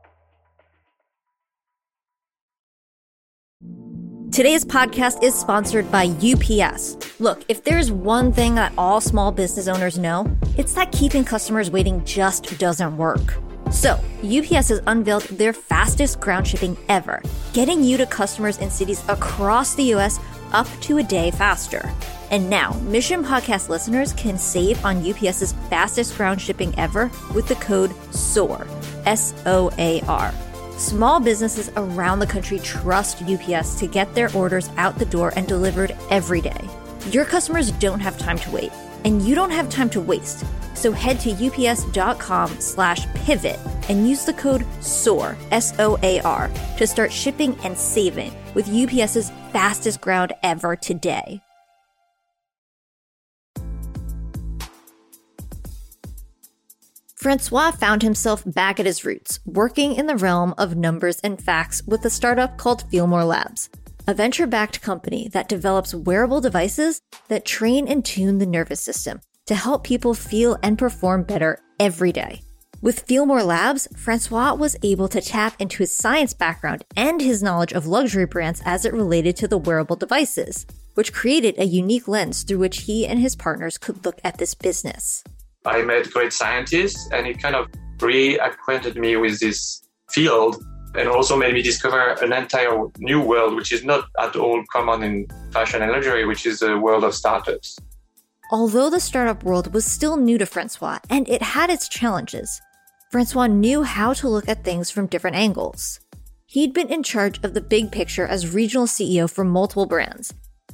Today's 4.33 4.65
podcast 4.65 5.23
is 5.23 5.33
sponsored 5.33 5.89
by 5.89 6.07
UPS. 6.07 6.97
Look, 7.17 7.45
if 7.47 7.63
there's 7.63 7.93
one 7.93 8.33
thing 8.33 8.55
that 8.55 8.73
all 8.77 8.99
small 8.99 9.31
business 9.31 9.69
owners 9.69 9.97
know, 9.97 10.29
it's 10.57 10.73
that 10.73 10.91
keeping 10.91 11.23
customers 11.23 11.71
waiting 11.71 12.03
just 12.03 12.59
doesn't 12.59 12.97
work. 12.97 13.35
So, 13.71 13.93
UPS 14.21 14.67
has 14.67 14.81
unveiled 14.85 15.23
their 15.23 15.53
fastest 15.53 16.19
ground 16.19 16.45
shipping 16.45 16.75
ever, 16.89 17.23
getting 17.53 17.85
you 17.85 17.95
to 17.97 18.05
customers 18.05 18.57
in 18.57 18.69
cities 18.69 19.01
across 19.07 19.75
the 19.75 19.93
US 19.93 20.19
up 20.51 20.67
to 20.81 20.97
a 20.97 21.03
day 21.03 21.31
faster. 21.31 21.89
And 22.31 22.49
now, 22.49 22.73
Mission 22.81 23.23
Podcast 23.23 23.69
listeners 23.69 24.11
can 24.11 24.37
save 24.37 24.83
on 24.83 25.09
UPS's 25.09 25.53
fastest 25.69 26.17
ground 26.17 26.41
shipping 26.41 26.77
ever 26.77 27.09
with 27.33 27.47
the 27.47 27.55
code 27.55 27.93
SOAR, 28.13 28.67
S 29.05 29.33
O 29.45 29.71
A 29.77 30.01
R. 30.01 30.33
Small 30.77 31.21
businesses 31.21 31.71
around 31.77 32.19
the 32.19 32.27
country 32.27 32.59
trust 32.59 33.23
UPS 33.23 33.79
to 33.79 33.87
get 33.87 34.13
their 34.13 34.29
orders 34.35 34.69
out 34.75 34.99
the 34.99 35.05
door 35.05 35.31
and 35.37 35.47
delivered 35.47 35.95
every 36.09 36.41
day. 36.41 36.69
Your 37.11 37.25
customers 37.25 37.71
don't 37.73 37.99
have 37.99 38.17
time 38.17 38.39
to 38.39 38.51
wait, 38.51 38.71
and 39.03 39.21
you 39.21 39.35
don't 39.35 39.51
have 39.51 39.69
time 39.69 39.91
to 39.91 40.01
waste. 40.01 40.43
So 40.73 40.91
head 40.91 41.19
to 41.19 41.31
ups.com 41.31 42.59
slash 42.59 43.05
pivot 43.13 43.59
and 43.89 44.09
use 44.09 44.25
the 44.25 44.33
code 44.33 44.65
SOAR, 44.81 45.37
S 45.51 45.77
O 45.79 45.99
A 46.01 46.19
R, 46.21 46.49
to 46.77 46.87
start 46.87 47.11
shipping 47.11 47.55
and 47.63 47.77
saving 47.77 48.33
with 48.55 48.67
UPS's 48.67 49.31
fastest 49.51 50.01
ground 50.01 50.33
ever 50.41 50.75
today. 50.75 51.41
Francois 57.15 57.71
found 57.71 58.01
himself 58.01 58.43
back 58.45 58.79
at 58.79 58.85
his 58.85 59.05
roots, 59.05 59.39
working 59.45 59.95
in 59.95 60.05
the 60.07 60.15
realm 60.15 60.53
of 60.57 60.75
numbers 60.75 61.19
and 61.21 61.41
facts 61.41 61.81
with 61.87 62.05
a 62.05 62.09
startup 62.09 62.57
called 62.57 62.83
Feelmore 62.91 63.27
Labs, 63.27 63.69
a 64.07 64.13
venture 64.13 64.47
backed 64.47 64.81
company 64.81 65.27
that 65.29 65.49
develops 65.49 65.93
wearable 65.93 66.41
devices 66.41 67.01
that 67.27 67.45
train 67.45 67.87
and 67.87 68.05
tune 68.05 68.37
the 68.37 68.45
nervous 68.45 68.81
system 68.81 69.19
to 69.47 69.55
help 69.55 69.83
people 69.83 70.13
feel 70.13 70.57
and 70.61 70.77
perform 70.77 71.23
better 71.23 71.59
every 71.79 72.11
day. 72.11 72.41
With 72.81 73.07
Feelmore 73.07 73.45
Labs, 73.45 73.87
Francois 73.97 74.53
was 74.53 74.75
able 74.83 75.07
to 75.07 75.21
tap 75.21 75.55
into 75.59 75.77
his 75.77 75.97
science 75.97 76.33
background 76.33 76.83
and 76.95 77.19
his 77.19 77.41
knowledge 77.41 77.73
of 77.73 77.87
luxury 77.87 78.25
brands 78.25 78.61
as 78.63 78.85
it 78.85 78.93
related 78.93 79.35
to 79.37 79.47
the 79.47 79.57
wearable 79.57 79.95
devices, 79.95 80.67
which 80.93 81.13
created 81.13 81.57
a 81.57 81.65
unique 81.65 82.07
lens 82.07 82.43
through 82.43 82.59
which 82.59 82.81
he 82.81 83.07
and 83.07 83.19
his 83.19 83.35
partners 83.35 83.77
could 83.77 84.05
look 84.05 84.19
at 84.23 84.37
this 84.37 84.53
business. 84.53 85.23
I 85.65 85.81
met 85.81 86.11
great 86.11 86.31
scientists, 86.31 87.09
and 87.11 87.25
it 87.25 87.41
kind 87.41 87.55
of 87.55 87.67
reacquainted 87.97 88.97
me 88.97 89.15
with 89.15 89.39
this 89.39 89.81
field 90.11 90.63
and 90.97 91.09
also 91.09 91.35
made 91.35 91.53
me 91.53 91.61
discover 91.61 92.15
an 92.21 92.33
entire 92.33 92.77
new 92.99 93.21
world, 93.21 93.55
which 93.55 93.71
is 93.71 93.83
not 93.83 94.05
at 94.19 94.35
all 94.35 94.63
common 94.71 95.03
in 95.03 95.27
fashion 95.51 95.81
and 95.81 95.91
luxury, 95.91 96.25
which 96.25 96.45
is 96.45 96.59
the 96.59 96.77
world 96.77 97.03
of 97.03 97.13
startups. 97.13 97.77
Although 98.51 98.89
the 98.89 98.99
startup 98.99 99.43
world 99.43 99.73
was 99.73 99.85
still 99.85 100.17
new 100.17 100.37
to 100.37 100.45
Francois 100.45 100.99
and 101.09 101.27
it 101.27 101.41
had 101.41 101.69
its 101.69 101.89
challenges, 101.89 102.61
Francois 103.11 103.47
knew 103.47 103.83
how 103.83 104.13
to 104.13 104.29
look 104.29 104.47
at 104.47 104.63
things 104.63 104.91
from 104.91 105.07
different 105.07 105.35
angles. 105.35 105.99
He'd 106.45 106.73
been 106.73 106.89
in 106.89 107.01
charge 107.01 107.43
of 107.43 107.53
the 107.53 107.61
big 107.61 107.91
picture 107.91 108.27
as 108.27 108.53
regional 108.53 108.85
CEO 108.85 109.29
for 109.29 109.43
multiple 109.43 109.87
brands, 109.87 110.33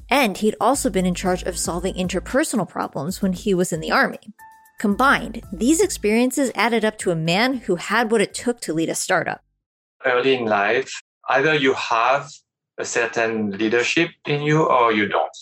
and 0.10 0.38
he'd 0.38 0.56
also 0.60 0.90
been 0.90 1.06
in 1.06 1.16
charge 1.16 1.44
of 1.44 1.58
solving 1.58 1.94
interpersonal 1.96 2.68
problems 2.68 3.22
when 3.22 3.34
he 3.34 3.54
was 3.54 3.72
in 3.72 3.80
the 3.80 3.92
army. 3.92 4.34
Combined, 4.80 5.44
these 5.54 5.80
experiences 5.80 6.52
added 6.56 6.84
up 6.84 6.98
to 6.98 7.12
a 7.12 7.16
man 7.16 7.54
who 7.54 7.78
had 7.78 8.12
what 8.12 8.22
it 8.22 8.34
took 8.34 8.60
to 8.62 8.74
lead 8.74 8.90
a 8.90 8.96
startup. 8.96 9.44
Early 10.06 10.36
in 10.36 10.46
life, 10.46 10.92
either 11.30 11.54
you 11.54 11.74
have 11.74 12.30
a 12.78 12.86
certain 12.86 13.52
leadership 13.52 14.10
in 14.26 14.42
you 14.42 14.64
or 14.64 14.92
you 14.92 15.08
don't. 15.08 15.38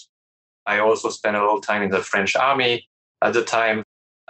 I 0.66 0.80
also 0.80 1.10
spent 1.10 1.36
a 1.36 1.46
lot 1.46 1.58
of 1.58 1.66
time 1.66 1.82
in 1.82 1.90
the 1.90 2.00
French 2.00 2.36
army. 2.36 2.88
At 3.22 3.34
the 3.34 3.44
time, 3.44 3.84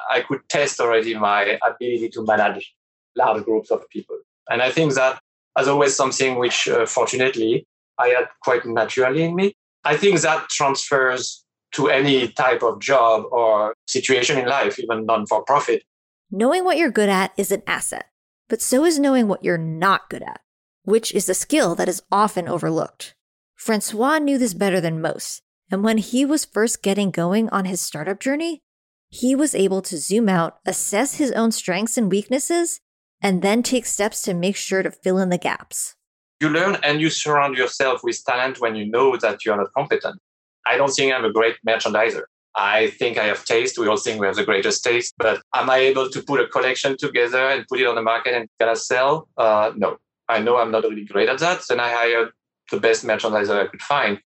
I 0.10 0.22
could 0.22 0.42
test 0.50 0.80
already 0.80 1.16
my 1.16 1.58
ability 1.66 2.10
to 2.10 2.26
manage 2.26 2.74
large 3.16 3.44
groups 3.44 3.72
of 3.72 3.88
people. 3.90 4.18
And 4.50 4.62
I 4.62 4.72
think 4.72 4.94
that 4.94 5.20
as 5.58 5.68
always 5.68 5.96
something 5.96 6.38
which, 6.38 6.68
uh, 6.68 6.86
fortunately, 6.86 7.66
I 7.98 8.10
had 8.10 8.28
quite 8.44 8.66
naturally 8.66 9.24
in 9.24 9.36
me. 9.36 9.54
I 9.84 9.98
think 9.98 10.22
that 10.22 10.50
transfers 10.50 11.44
to 11.74 11.90
any 11.90 12.30
type 12.30 12.64
of 12.64 12.80
job 12.80 13.26
or 13.32 13.76
situation 13.88 14.38
in 14.38 14.48
life, 14.48 14.80
even 14.80 15.06
non 15.06 15.26
for 15.26 15.44
profit. 15.44 15.84
Knowing 16.32 16.64
what 16.64 16.78
you're 16.78 16.92
good 16.92 17.10
at 17.10 17.32
is 17.38 17.52
an 17.52 17.64
asset, 17.68 18.09
but 18.50 18.62
so 18.62 18.84
is 18.84 19.00
knowing 19.00 19.28
what 19.28 19.44
you're 19.44 19.58
not 19.58 20.10
good 20.10 20.24
at, 20.24 20.42
which 20.84 21.14
is 21.14 21.30
a 21.30 21.34
skill 21.34 21.76
that 21.76 21.88
is 21.88 22.02
often 22.12 22.50
overlooked. 22.50 23.16
Francois 23.56 24.18
knew 24.18 24.38
this 24.38 24.54
better 24.54 24.82
than 24.82 25.02
most, 25.02 25.42
and 25.72 25.84
when 25.84 26.00
he 26.00 26.26
was 26.26 26.46
first 26.46 26.82
getting 26.82 27.12
going 27.12 27.48
on 27.50 27.66
his 27.66 27.80
startup 27.80 28.20
journey, 28.20 28.62
he 29.10 29.36
was 29.36 29.56
able 29.56 29.82
to 29.84 29.98
zoom 29.98 30.30
out, 30.30 30.60
assess 30.66 31.16
his 31.16 31.32
own 31.32 31.52
strengths 31.52 31.98
and 31.98 32.12
weaknesses, 32.12 32.80
and 33.22 33.42
then 33.42 33.64
take 33.64 33.86
steps 33.86 34.22
to 34.24 34.34
make 34.34 34.56
sure 34.56 34.84
to 34.84 34.92
fill 34.92 35.18
in 35.18 35.30
the 35.30 35.38
gaps. 35.38 35.96
You 36.40 36.50
learn 36.50 36.78
and 36.84 37.02
you 37.02 37.10
surround 37.10 37.58
yourself 37.58 38.02
with 38.04 38.24
talent 38.24 38.62
when 38.62 38.76
you 38.76 38.90
know 38.90 39.18
that 39.18 39.46
you 39.46 39.52
are 39.52 39.58
not 39.58 39.74
competent. 39.76 40.20
I 40.66 40.78
don't 40.78 40.90
think 40.90 41.14
I'm 41.14 41.26
a 41.26 41.34
great 41.34 41.58
merchandiser. 41.68 42.24
I 42.56 42.90
think 42.92 43.18
I 43.18 43.26
have 43.26 43.46
taste. 43.46 43.78
We 43.78 43.88
all 43.88 43.98
think 43.98 44.20
we 44.20 44.28
have 44.28 44.36
the 44.36 44.46
greatest 44.46 44.84
taste, 44.84 45.14
but 45.18 45.42
am 45.56 45.70
I 45.70 45.78
able 45.78 46.10
to 46.10 46.22
put 46.22 46.40
a 46.40 46.48
collection 46.48 46.98
together 46.98 47.50
and 47.50 47.66
put 47.68 47.80
it 47.80 47.88
on 47.88 47.96
the 47.96 48.02
market 48.02 48.34
and 48.34 48.50
gonna 48.60 48.76
sell? 48.76 49.30
Uh, 49.38 49.72
no, 49.76 49.98
I 50.28 50.40
know 50.40 50.58
I'm 50.58 50.72
not 50.72 50.84
really 50.84 51.06
great 51.06 51.30
at 51.30 51.40
that. 51.40 51.62
Then 51.68 51.80
I 51.80 51.92
hired 51.92 52.32
the 52.72 52.80
best 52.80 53.06
merchandiser 53.06 53.64
I 53.64 53.68
could 53.68 53.82
find. 53.82 54.20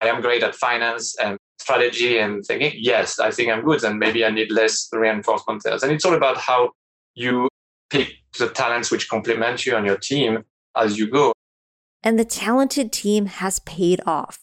I 0.00 0.08
am 0.08 0.20
great 0.20 0.42
at 0.42 0.54
finance 0.54 1.16
and 1.18 1.38
strategy 1.58 2.18
and 2.18 2.44
thinking, 2.44 2.72
yes, 2.76 3.18
I 3.18 3.30
think 3.30 3.50
I'm 3.50 3.64
good, 3.64 3.82
and 3.84 3.98
maybe 3.98 4.24
I 4.24 4.30
need 4.30 4.50
less 4.50 4.88
reinforcement 4.92 5.62
sales. 5.62 5.82
And 5.82 5.92
it's 5.92 6.04
all 6.04 6.14
about 6.14 6.36
how 6.36 6.70
you 7.14 7.48
pick 7.90 8.12
the 8.38 8.48
talents 8.48 8.90
which 8.90 9.08
complement 9.08 9.64
you 9.64 9.76
and 9.76 9.86
your 9.86 9.96
team 9.96 10.44
as 10.76 10.98
you 10.98 11.08
go. 11.08 11.32
And 12.02 12.18
the 12.18 12.24
talented 12.24 12.92
team 12.92 13.26
has 13.26 13.60
paid 13.60 14.00
off. 14.06 14.40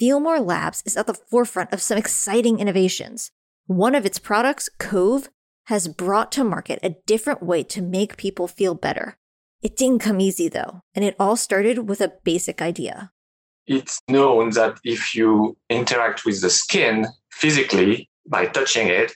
Feelmore 0.00 0.44
Labs 0.44 0.82
is 0.84 0.96
at 0.96 1.06
the 1.06 1.14
forefront 1.14 1.72
of 1.72 1.80
some 1.80 1.96
exciting 1.96 2.60
innovations. 2.60 3.30
One 3.66 3.94
of 3.94 4.04
its 4.04 4.18
products, 4.18 4.68
Cove, 4.78 5.30
has 5.66 5.88
brought 5.88 6.30
to 6.32 6.44
market 6.44 6.78
a 6.82 6.96
different 7.06 7.42
way 7.42 7.62
to 7.64 7.80
make 7.80 8.18
people 8.18 8.46
feel 8.46 8.74
better. 8.74 9.16
It 9.62 9.76
didn't 9.76 10.02
come 10.02 10.20
easy 10.20 10.48
though, 10.48 10.82
and 10.94 11.04
it 11.04 11.16
all 11.18 11.36
started 11.36 11.88
with 11.88 12.00
a 12.00 12.12
basic 12.24 12.60
idea. 12.60 13.10
It's 13.66 13.98
known 14.08 14.50
that 14.50 14.78
if 14.84 15.14
you 15.14 15.56
interact 15.70 16.24
with 16.24 16.40
the 16.42 16.50
skin 16.50 17.06
physically 17.30 18.08
by 18.28 18.46
touching 18.46 18.88
it, 18.88 19.12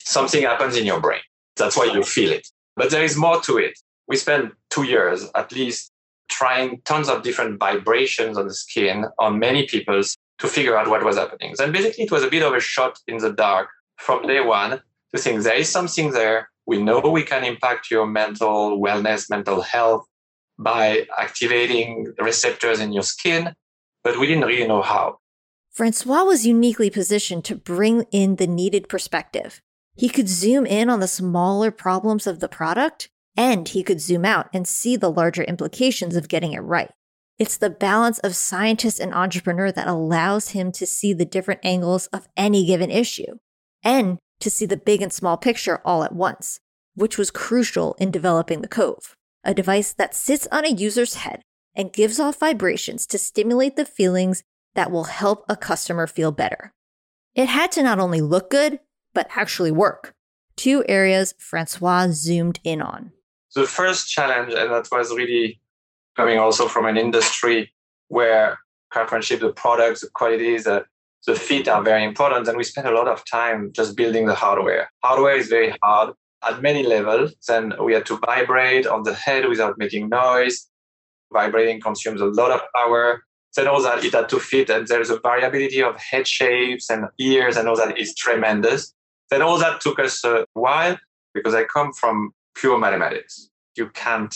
something 0.00 0.42
happens 0.42 0.76
in 0.76 0.86
your 0.86 1.00
brain. 1.00 1.20
That's 1.56 1.76
why 1.76 1.84
you 1.92 2.02
feel 2.02 2.32
it. 2.32 2.48
But 2.74 2.90
there 2.90 3.04
is 3.04 3.16
more 3.16 3.40
to 3.42 3.58
it. 3.58 3.78
We 4.08 4.16
spent 4.16 4.54
two 4.70 4.84
years 4.84 5.26
at 5.34 5.52
least 5.52 5.92
trying 6.28 6.80
tons 6.84 7.08
of 7.08 7.22
different 7.22 7.60
vibrations 7.60 8.38
on 8.38 8.48
the 8.48 8.54
skin 8.54 9.04
on 9.18 9.38
many 9.38 9.66
people's 9.66 10.16
to 10.38 10.48
figure 10.48 10.76
out 10.76 10.88
what 10.88 11.04
was 11.04 11.16
happening. 11.16 11.54
And 11.60 11.72
basically, 11.72 12.04
it 12.04 12.10
was 12.10 12.22
a 12.22 12.30
bit 12.30 12.42
of 12.42 12.52
a 12.52 12.60
shot 12.60 12.98
in 13.06 13.18
the 13.18 13.32
dark 13.32 13.68
from 13.96 14.26
day 14.26 14.40
one 14.40 14.80
to 15.14 15.20
think 15.20 15.42
there 15.42 15.54
is 15.54 15.68
something 15.68 16.10
there. 16.10 16.48
We 16.66 16.82
know 16.82 17.00
we 17.00 17.22
can 17.22 17.44
impact 17.44 17.90
your 17.90 18.06
mental 18.06 18.80
wellness, 18.80 19.28
mental 19.30 19.60
health 19.60 20.06
by 20.58 21.06
activating 21.18 22.12
receptors 22.18 22.80
in 22.80 22.92
your 22.92 23.02
skin, 23.02 23.54
but 24.04 24.18
we 24.18 24.26
didn't 24.26 24.44
really 24.44 24.66
know 24.66 24.82
how. 24.82 25.18
Francois 25.72 26.24
was 26.24 26.46
uniquely 26.46 26.90
positioned 26.90 27.44
to 27.46 27.56
bring 27.56 28.04
in 28.10 28.36
the 28.36 28.46
needed 28.46 28.88
perspective. 28.88 29.62
He 29.96 30.08
could 30.08 30.28
zoom 30.28 30.66
in 30.66 30.90
on 30.90 31.00
the 31.00 31.08
smaller 31.08 31.70
problems 31.70 32.26
of 32.26 32.40
the 32.40 32.48
product, 32.48 33.08
and 33.36 33.68
he 33.68 33.82
could 33.82 34.00
zoom 34.00 34.24
out 34.24 34.48
and 34.52 34.68
see 34.68 34.96
the 34.96 35.10
larger 35.10 35.42
implications 35.42 36.14
of 36.14 36.28
getting 36.28 36.52
it 36.52 36.60
right. 36.60 36.90
It's 37.42 37.56
the 37.56 37.70
balance 37.70 38.20
of 38.20 38.36
scientist 38.36 39.00
and 39.00 39.12
entrepreneur 39.12 39.72
that 39.72 39.88
allows 39.88 40.50
him 40.50 40.70
to 40.70 40.86
see 40.86 41.12
the 41.12 41.24
different 41.24 41.58
angles 41.64 42.06
of 42.12 42.28
any 42.36 42.64
given 42.64 42.88
issue 42.88 43.38
and 43.82 44.18
to 44.38 44.48
see 44.48 44.64
the 44.64 44.76
big 44.76 45.02
and 45.02 45.12
small 45.12 45.36
picture 45.36 45.82
all 45.84 46.04
at 46.04 46.14
once, 46.14 46.60
which 46.94 47.18
was 47.18 47.32
crucial 47.32 47.96
in 47.98 48.12
developing 48.12 48.62
the 48.62 48.68
Cove, 48.68 49.16
a 49.42 49.54
device 49.54 49.92
that 49.92 50.14
sits 50.14 50.46
on 50.52 50.64
a 50.64 50.68
user's 50.68 51.14
head 51.14 51.42
and 51.74 51.92
gives 51.92 52.20
off 52.20 52.38
vibrations 52.38 53.08
to 53.08 53.18
stimulate 53.18 53.74
the 53.74 53.84
feelings 53.84 54.44
that 54.76 54.92
will 54.92 55.10
help 55.10 55.44
a 55.48 55.56
customer 55.56 56.06
feel 56.06 56.30
better. 56.30 56.72
It 57.34 57.48
had 57.48 57.72
to 57.72 57.82
not 57.82 57.98
only 57.98 58.20
look 58.20 58.50
good, 58.50 58.78
but 59.14 59.26
actually 59.34 59.72
work. 59.72 60.14
Two 60.54 60.84
areas 60.88 61.34
Francois 61.38 62.06
zoomed 62.12 62.60
in 62.62 62.80
on. 62.80 63.10
The 63.52 63.66
first 63.66 64.08
challenge, 64.08 64.54
and 64.54 64.70
that 64.70 64.86
was 64.92 65.10
really 65.10 65.58
coming 66.16 66.38
also 66.38 66.68
from 66.68 66.86
an 66.86 66.96
industry 66.96 67.72
where 68.08 68.58
craftsmanship, 68.90 69.40
the 69.40 69.52
products, 69.52 70.02
the 70.02 70.10
qualities, 70.10 70.64
the, 70.64 70.84
the 71.26 71.34
fit 71.34 71.68
are 71.68 71.82
very 71.82 72.04
important. 72.04 72.48
And 72.48 72.56
we 72.56 72.64
spend 72.64 72.86
a 72.86 72.92
lot 72.92 73.08
of 73.08 73.24
time 73.30 73.72
just 73.72 73.96
building 73.96 74.26
the 74.26 74.34
hardware. 74.34 74.90
Hardware 75.02 75.36
is 75.36 75.48
very 75.48 75.74
hard 75.82 76.14
at 76.44 76.62
many 76.62 76.82
levels. 76.82 77.34
Then 77.48 77.72
we 77.82 77.94
had 77.94 78.06
to 78.06 78.18
vibrate 78.18 78.86
on 78.86 79.04
the 79.04 79.14
head 79.14 79.48
without 79.48 79.78
making 79.78 80.08
noise. 80.08 80.68
Vibrating 81.32 81.80
consumes 81.80 82.20
a 82.20 82.26
lot 82.26 82.50
of 82.50 82.60
power. 82.74 83.22
Then 83.56 83.68
all 83.68 83.82
that 83.82 84.04
it 84.04 84.14
had 84.14 84.30
to 84.30 84.40
fit, 84.40 84.70
and 84.70 84.88
there's 84.88 85.10
a 85.10 85.20
variability 85.20 85.82
of 85.82 85.98
head 85.98 86.26
shapes 86.26 86.88
and 86.88 87.06
ears, 87.18 87.58
and 87.58 87.68
all 87.68 87.76
that 87.76 87.98
is 87.98 88.14
tremendous. 88.14 88.94
Then 89.30 89.42
all 89.42 89.58
that 89.58 89.82
took 89.82 89.98
us 89.98 90.24
a 90.24 90.46
while 90.54 90.98
because 91.34 91.54
I 91.54 91.64
come 91.64 91.92
from 91.92 92.32
pure 92.54 92.78
mathematics. 92.78 93.50
You 93.76 93.90
can't 93.90 94.34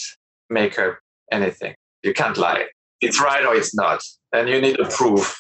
make 0.51 0.77
a 0.77 0.97
anything. 1.33 1.75
You 2.03 2.13
can't 2.13 2.37
lie. 2.37 2.67
It's 3.01 3.21
right 3.21 3.45
or 3.45 3.55
it's 3.55 3.75
not. 3.75 4.03
And 4.33 4.49
you 4.49 4.61
need 4.61 4.79
a 4.81 4.89
proof. 4.89 5.37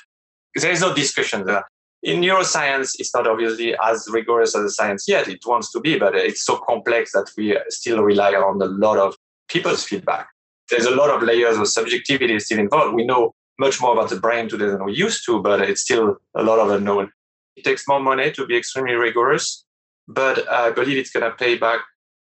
There 0.55 0.71
is 0.71 0.81
no 0.81 0.95
discussion 0.95 1.45
there. 1.47 1.65
In 2.03 2.21
neuroscience, 2.21 2.93
it's 2.99 3.15
not 3.15 3.27
obviously 3.27 3.75
as 3.83 4.07
rigorous 4.11 4.55
as 4.55 4.63
the 4.63 4.71
science 4.71 5.09
yet. 5.09 5.29
It 5.29 5.41
wants 5.47 5.73
to 5.73 5.81
be, 5.81 5.99
but 5.99 6.15
it's 6.15 6.45
so 6.45 6.57
complex 6.59 7.13
that 7.13 7.31
we 7.37 7.59
still 7.69 8.03
rely 8.03 8.33
on 8.33 8.61
a 8.63 8.67
lot 8.67 8.99
of 8.99 9.17
people's 9.49 9.85
feedback. 9.85 10.29
There's 10.71 10.87
a 10.87 10.95
lot 10.95 11.11
of 11.11 11.23
layers 11.23 11.57
of 11.59 11.69
subjectivity 11.69 12.39
still 12.41 12.59
involved. 12.59 12.95
We 12.95 13.05
know 13.05 13.35
much 13.59 13.81
more 13.81 13.93
about 13.93 14.11
the 14.11 14.21
brain 14.21 14.49
today 14.49 14.67
than 14.67 14.85
we 14.85 14.95
used 14.95 15.25
to, 15.27 15.41
but 15.41 15.61
it's 15.63 15.83
still 15.83 16.17
a 16.35 16.43
lot 16.43 16.59
of 16.59 16.71
unknown. 16.71 17.11
It 17.57 17.65
takes 17.65 17.89
more 17.89 18.01
money 18.01 18.31
to 18.33 18.47
be 18.47 18.57
extremely 18.57 18.95
rigorous, 18.95 19.65
but 20.07 20.47
uh, 20.47 20.67
I 20.67 20.71
believe 20.71 20.99
it's 20.99 21.11
going 21.11 21.29
to 21.29 21.37
pay 21.37 21.57
back 21.57 21.81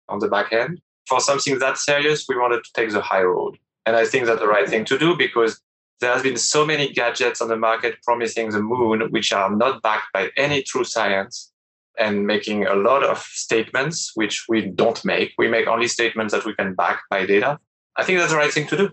on 0.09 0.21
the 0.21 0.29
back 0.29 0.53
end 0.53 0.81
for 1.07 1.21
something 1.21 1.59
that 1.59 1.79
serious, 1.79 2.27
we 2.29 2.37
wanted 2.37 2.65
to 2.65 2.71
take 2.75 2.91
the 2.91 3.01
high 3.01 3.23
road. 3.23 3.59
And 3.87 3.97
I 3.97 4.05
think 4.05 4.27
that's 4.27 4.41
the 4.41 4.49
right 4.49 4.69
thing 4.69 4.85
to 4.87 4.99
do 4.99 5.17
because 5.17 5.61
there 6.01 6.13
has 6.13 6.23
been 6.23 6.37
so 6.37 6.65
many 6.67 6.93
gadgets 6.93 7.41
on 7.41 7.49
the 7.49 7.57
market 7.57 7.97
promising 8.03 8.51
the 8.51 8.61
moon, 8.61 9.11
which 9.11 9.33
are 9.33 9.55
not 9.55 9.83
backed 9.83 10.13
by 10.13 10.31
any 10.37 10.63
true 10.63 10.85
science. 10.85 11.51
and 11.99 12.27
making 12.27 12.67
a 12.67 12.75
lot 12.75 13.05
of 13.05 13.19
statements, 13.19 14.11
which 14.15 14.47
we 14.49 14.63
don't 14.63 15.05
make. 15.05 15.33
We 15.39 15.49
make 15.49 15.69
only 15.69 15.87
statements 15.87 16.35
that 16.35 16.45
we 16.45 16.55
can 16.55 16.75
back 16.75 17.03
by 17.09 17.25
data. 17.25 17.59
I 17.97 18.03
think 18.03 18.19
that's 18.19 18.33
the 18.33 18.37
right 18.37 18.53
thing 18.53 18.67
to 18.69 18.77
do. 18.77 18.91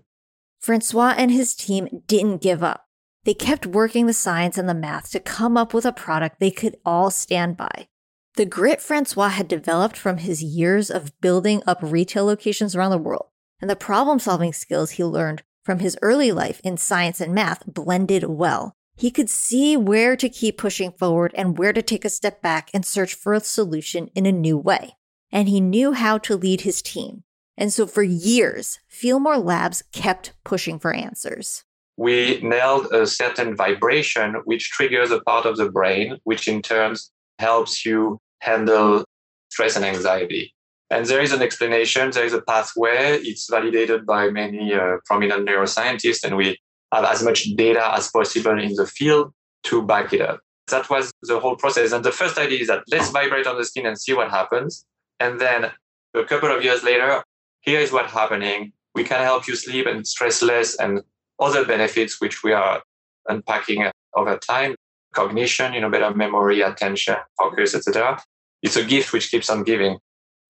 Francois 0.59 1.15
and 1.17 1.31
his 1.31 1.55
team 1.55 2.03
didn't 2.05 2.43
give 2.43 2.61
up. 2.61 2.85
They 3.23 3.33
kept 3.33 3.65
working 3.65 4.05
the 4.05 4.13
science 4.13 4.57
and 4.57 4.69
the 4.69 4.75
math 4.75 5.11
to 5.11 5.19
come 5.19 5.57
up 5.57 5.73
with 5.73 5.85
a 5.85 5.91
product 5.91 6.39
they 6.39 6.51
could 6.51 6.77
all 6.85 7.09
stand 7.09 7.57
by. 7.57 7.87
The 8.35 8.45
grit 8.45 8.81
Francois 8.81 9.29
had 9.29 9.49
developed 9.49 9.97
from 9.97 10.17
his 10.17 10.41
years 10.41 10.89
of 10.89 11.19
building 11.19 11.61
up 11.67 11.79
retail 11.81 12.25
locations 12.25 12.75
around 12.75 12.91
the 12.91 12.97
world 12.97 13.27
and 13.59 13.69
the 13.69 13.75
problem 13.75 14.19
solving 14.19 14.53
skills 14.53 14.91
he 14.91 15.03
learned 15.03 15.43
from 15.63 15.79
his 15.79 15.97
early 16.01 16.31
life 16.31 16.61
in 16.63 16.77
science 16.77 17.19
and 17.19 17.33
math 17.33 17.63
blended 17.65 18.23
well. 18.23 18.73
He 18.95 19.11
could 19.11 19.29
see 19.29 19.75
where 19.75 20.15
to 20.15 20.29
keep 20.29 20.57
pushing 20.57 20.91
forward 20.91 21.33
and 21.35 21.57
where 21.57 21.73
to 21.73 21.81
take 21.81 22.05
a 22.05 22.09
step 22.09 22.41
back 22.41 22.69
and 22.73 22.85
search 22.85 23.13
for 23.13 23.33
a 23.33 23.41
solution 23.41 24.09
in 24.15 24.25
a 24.25 24.31
new 24.31 24.57
way. 24.57 24.95
And 25.31 25.49
he 25.49 25.59
knew 25.61 25.93
how 25.93 26.17
to 26.19 26.35
lead 26.35 26.61
his 26.61 26.81
team. 26.81 27.23
And 27.57 27.71
so 27.71 27.85
for 27.85 28.03
years, 28.03 28.79
Feelmore 28.89 29.43
Labs 29.43 29.83
kept 29.91 30.33
pushing 30.43 30.79
for 30.79 30.93
answers. 30.93 31.63
We 31.97 32.39
nailed 32.41 32.91
a 32.93 33.05
certain 33.05 33.55
vibration 33.55 34.35
which 34.45 34.71
triggers 34.71 35.11
a 35.11 35.19
part 35.21 35.45
of 35.45 35.57
the 35.57 35.69
brain, 35.69 36.17
which 36.23 36.47
in 36.47 36.61
turn 36.61 36.95
helps 37.47 37.85
you 37.85 38.19
handle 38.39 39.03
stress 39.49 39.75
and 39.75 39.85
anxiety. 39.85 40.53
And 40.91 41.05
there 41.05 41.21
is 41.21 41.31
an 41.31 41.41
explanation, 41.41 42.11
there 42.11 42.25
is 42.25 42.33
a 42.33 42.41
pathway. 42.41 43.19
It's 43.29 43.45
validated 43.49 44.05
by 44.05 44.29
many 44.29 44.73
uh, 44.73 44.97
prominent 45.05 45.47
neuroscientists, 45.47 46.23
and 46.25 46.35
we 46.35 46.47
have 46.93 47.05
as 47.05 47.23
much 47.23 47.39
data 47.55 47.83
as 47.97 48.09
possible 48.17 48.57
in 48.67 48.73
the 48.75 48.85
field 48.85 49.33
to 49.69 49.81
back 49.91 50.11
it 50.13 50.21
up. 50.21 50.39
That 50.67 50.89
was 50.89 51.11
the 51.31 51.39
whole 51.39 51.55
process. 51.55 51.91
And 51.93 52.03
the 52.03 52.11
first 52.11 52.37
idea 52.37 52.59
is 52.59 52.67
that 52.67 52.83
let's 52.91 53.09
vibrate 53.09 53.47
on 53.47 53.57
the 53.57 53.65
skin 53.65 53.85
and 53.85 53.97
see 53.97 54.13
what 54.13 54.29
happens. 54.29 54.85
And 55.19 55.39
then 55.39 55.71
a 56.13 56.23
couple 56.31 56.51
of 56.55 56.63
years 56.63 56.83
later, 56.83 57.23
here 57.61 57.79
is 57.79 57.91
what's 57.91 58.11
happening. 58.11 58.73
We 58.93 59.03
can 59.03 59.21
help 59.23 59.47
you 59.47 59.55
sleep 59.55 59.85
and 59.87 60.05
stress 60.05 60.41
less 60.41 60.69
and 60.77 61.01
other 61.39 61.63
benefits, 61.65 62.19
which 62.21 62.43
we 62.43 62.51
are 62.51 62.81
unpacking 63.27 63.89
over 64.13 64.37
time. 64.37 64.75
Cognition, 65.13 65.73
you 65.73 65.81
know, 65.81 65.89
better 65.89 66.13
memory, 66.13 66.61
attention, 66.61 67.15
focus, 67.37 67.75
etc. 67.75 68.19
It's 68.61 68.75
a 68.75 68.83
gift 68.83 69.13
which 69.13 69.31
keeps 69.31 69.49
on 69.49 69.63
giving. 69.63 69.97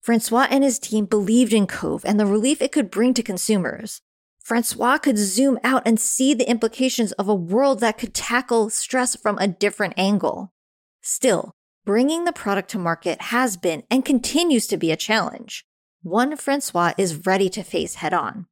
Francois 0.02 0.46
and 0.50 0.64
his 0.64 0.78
team 0.78 1.06
believed 1.06 1.52
in 1.52 1.66
Cove 1.66 2.04
and 2.04 2.18
the 2.18 2.26
relief 2.26 2.60
it 2.60 2.72
could 2.72 2.90
bring 2.90 3.14
to 3.14 3.22
consumers. 3.22 4.02
Francois 4.42 4.98
could 4.98 5.16
zoom 5.16 5.58
out 5.62 5.82
and 5.86 6.00
see 6.00 6.34
the 6.34 6.48
implications 6.50 7.12
of 7.12 7.28
a 7.28 7.34
world 7.34 7.78
that 7.80 7.98
could 7.98 8.12
tackle 8.12 8.70
stress 8.70 9.14
from 9.14 9.38
a 9.38 9.46
different 9.46 9.94
angle. 9.96 10.52
Still, 11.00 11.52
bringing 11.84 12.24
the 12.24 12.32
product 12.32 12.70
to 12.70 12.78
market 12.78 13.22
has 13.22 13.56
been 13.56 13.84
and 13.88 14.04
continues 14.04 14.66
to 14.66 14.76
be 14.76 14.90
a 14.90 14.96
challenge, 14.96 15.64
one 16.02 16.36
Francois 16.36 16.92
is 16.98 17.24
ready 17.24 17.48
to 17.50 17.62
face 17.62 17.96
head 17.96 18.12
on. 18.12 18.46